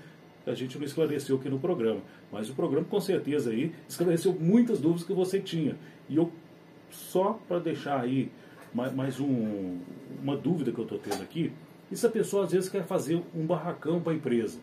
a 0.47 0.53
gente 0.53 0.77
não 0.77 0.85
esclareceu 0.85 1.35
aqui 1.35 1.49
no 1.49 1.59
programa. 1.59 2.01
Mas 2.31 2.49
o 2.49 2.53
programa 2.53 2.85
com 2.87 2.99
certeza 2.99 3.51
aí 3.51 3.71
esclareceu 3.87 4.33
muitas 4.33 4.79
dúvidas 4.79 5.05
que 5.05 5.13
você 5.13 5.39
tinha. 5.39 5.75
E 6.09 6.15
eu, 6.15 6.31
só 6.89 7.39
para 7.47 7.59
deixar 7.59 8.01
aí 8.01 8.31
mais, 8.73 8.93
mais 8.93 9.19
um, 9.19 9.79
uma 10.21 10.35
dúvida 10.35 10.71
que 10.71 10.79
eu 10.79 10.83
estou 10.83 10.99
tendo 10.99 11.21
aqui, 11.21 11.51
e 11.91 11.95
se 11.95 12.05
a 12.05 12.09
pessoa 12.09 12.45
às 12.45 12.51
vezes 12.51 12.69
quer 12.69 12.85
fazer 12.85 13.21
um 13.33 13.45
barracão 13.45 14.01
para 14.01 14.11
a 14.11 14.15
empresa, 14.15 14.59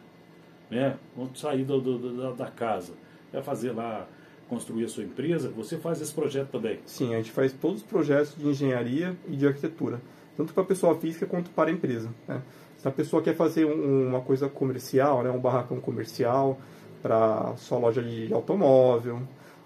né? 0.70 0.97
Vamos 1.16 1.40
sair 1.40 1.64
do, 1.64 1.81
do, 1.81 2.16
da, 2.16 2.33
da 2.33 2.51
casa, 2.51 2.92
quer 3.31 3.42
fazer 3.42 3.73
lá, 3.73 4.07
construir 4.49 4.85
a 4.85 4.88
sua 4.88 5.05
empresa, 5.05 5.49
você 5.49 5.79
faz 5.79 6.01
esse 6.01 6.12
projeto 6.12 6.51
também? 6.51 6.79
Sim, 6.85 7.14
a 7.14 7.16
gente 7.16 7.31
faz 7.31 7.53
todos 7.53 7.81
os 7.81 7.87
projetos 7.87 8.37
de 8.37 8.47
engenharia 8.47 9.16
e 9.27 9.37
de 9.37 9.47
arquitetura, 9.47 10.01
tanto 10.37 10.53
para 10.53 10.62
a 10.62 10.66
pessoa 10.66 10.94
física 10.97 11.27
quanto 11.27 11.51
para 11.51 11.70
a 11.70 11.73
empresa. 11.73 12.11
Né? 12.27 12.40
Se 12.79 12.88
a 12.88 12.90
pessoa 12.90 13.23
quer 13.23 13.35
fazer 13.35 13.64
um, 13.64 14.09
uma 14.09 14.20
coisa 14.20 14.49
comercial, 14.49 15.23
né? 15.23 15.31
um 15.31 15.40
barracão 15.40 15.81
comercial 15.81 16.59
para 17.03 17.55
sua 17.57 17.79
loja 17.79 18.03
de 18.03 18.33
automóvel, 18.33 19.23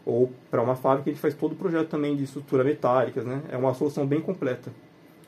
ou 0.09 0.33
para 0.51 0.63
uma 0.63 0.75
fábrica, 0.75 1.11
a 1.11 1.13
gente 1.13 1.21
faz 1.21 1.35
todo 1.35 1.53
o 1.53 1.57
projeto 1.57 1.89
também 1.89 2.17
de 2.17 2.25
estrutura 2.25 2.65
metálicas, 2.65 3.27
né? 3.27 3.43
É 3.51 3.59
uma 3.59 3.75
solução 3.75 4.07
bem 4.07 4.23
completa. 4.23 4.73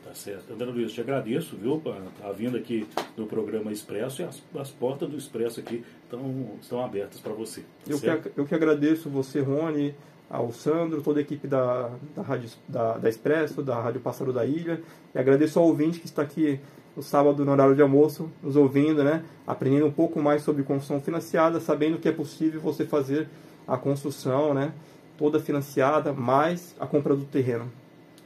Tá 0.03 0.15
certo. 0.15 0.53
André 0.53 0.71
Luiz, 0.71 0.91
te 0.91 1.03
agradeço, 1.03 1.55
viu, 1.55 1.81
a 2.25 2.33
vinda 2.33 2.57
aqui 2.57 2.89
no 3.15 3.27
programa 3.27 3.71
Expresso 3.71 4.23
e 4.23 4.25
as, 4.25 4.43
as 4.59 4.71
portas 4.71 5.09
do 5.09 5.17
Expresso 5.17 5.61
aqui 5.61 5.85
estão, 6.03 6.53
estão 6.61 6.83
abertas 6.83 7.21
para 7.21 7.33
você. 7.33 7.63
eu, 7.87 8.01
que, 8.01 8.31
eu 8.37 8.47
que 8.47 8.55
agradeço 8.55 9.11
você, 9.11 9.41
Rony, 9.41 9.95
ao 10.31 10.53
Sandro, 10.53 11.03
toda 11.03 11.19
a 11.19 11.23
equipe 11.23 11.49
da, 11.49 11.91
da, 12.15 12.23
Rádio, 12.23 12.49
da, 12.69 12.97
da 12.97 13.09
Expresso, 13.09 13.61
da 13.63 13.81
Rádio 13.81 14.01
Pássaro 14.01 14.33
da 14.33 14.47
Ilha, 14.47 14.81
e 15.13 15.19
agradeço 15.19 15.59
ao 15.59 15.67
ouvinte 15.67 15.99
que 15.99 16.07
está 16.07 16.23
aqui 16.23 16.61
no 16.97 17.03
sábado 17.03 17.45
no 17.45 17.51
horário 17.51 17.75
de 17.75 17.83
almoço, 17.83 18.31
nos 18.41 18.55
ouvindo, 18.55 19.03
né, 19.03 19.25
aprendendo 19.47 19.87
um 19.87 19.93
pouco 19.93 20.23
mais 20.23 20.43
sobre 20.43 20.63
construção 20.63 21.01
financiada, 21.01 21.59
sabendo 21.59 21.99
que 21.99 22.09
é 22.09 22.13
possível 22.13 22.61
você 22.61 22.85
fazer 22.85 23.29
a 23.67 23.77
construção, 23.77 24.55
né, 24.55 24.73
toda 25.19 25.41
financiada, 25.41 26.13
mais 26.13 26.77
a 26.79 26.87
compra 26.87 27.17
do 27.17 27.25
terreno. 27.25 27.69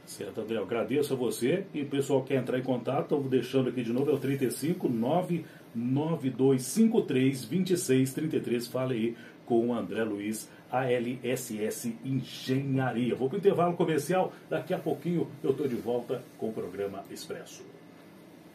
Certo, 0.05 0.41
André. 0.41 0.57
Eu 0.57 0.63
agradeço 0.63 1.13
a 1.13 1.15
você. 1.15 1.65
E 1.73 1.81
o 1.81 1.87
pessoal 1.87 2.21
quer 2.21 2.35
entrar 2.35 2.59
em 2.59 2.63
contato, 2.63 3.15
estou 3.15 3.23
deixando 3.23 3.69
aqui 3.69 3.81
de 3.83 3.91
novo, 3.91 4.11
é 4.11 4.13
o 4.13 4.19
35 4.19 4.87
99253 4.87 7.45
2633. 7.45 8.67
Fale 8.67 8.93
aí 8.93 9.15
com 9.45 9.69
o 9.69 9.73
André 9.73 10.03
Luiz, 10.03 10.49
ALSS 10.79 11.93
Engenharia. 12.03 13.15
Vou 13.15 13.29
para 13.29 13.35
o 13.35 13.39
intervalo 13.39 13.75
comercial, 13.75 14.33
daqui 14.49 14.73
a 14.73 14.79
pouquinho 14.79 15.27
eu 15.43 15.51
estou 15.51 15.67
de 15.67 15.75
volta 15.75 16.21
com 16.37 16.49
o 16.49 16.53
programa 16.53 17.03
Expresso. 17.09 17.74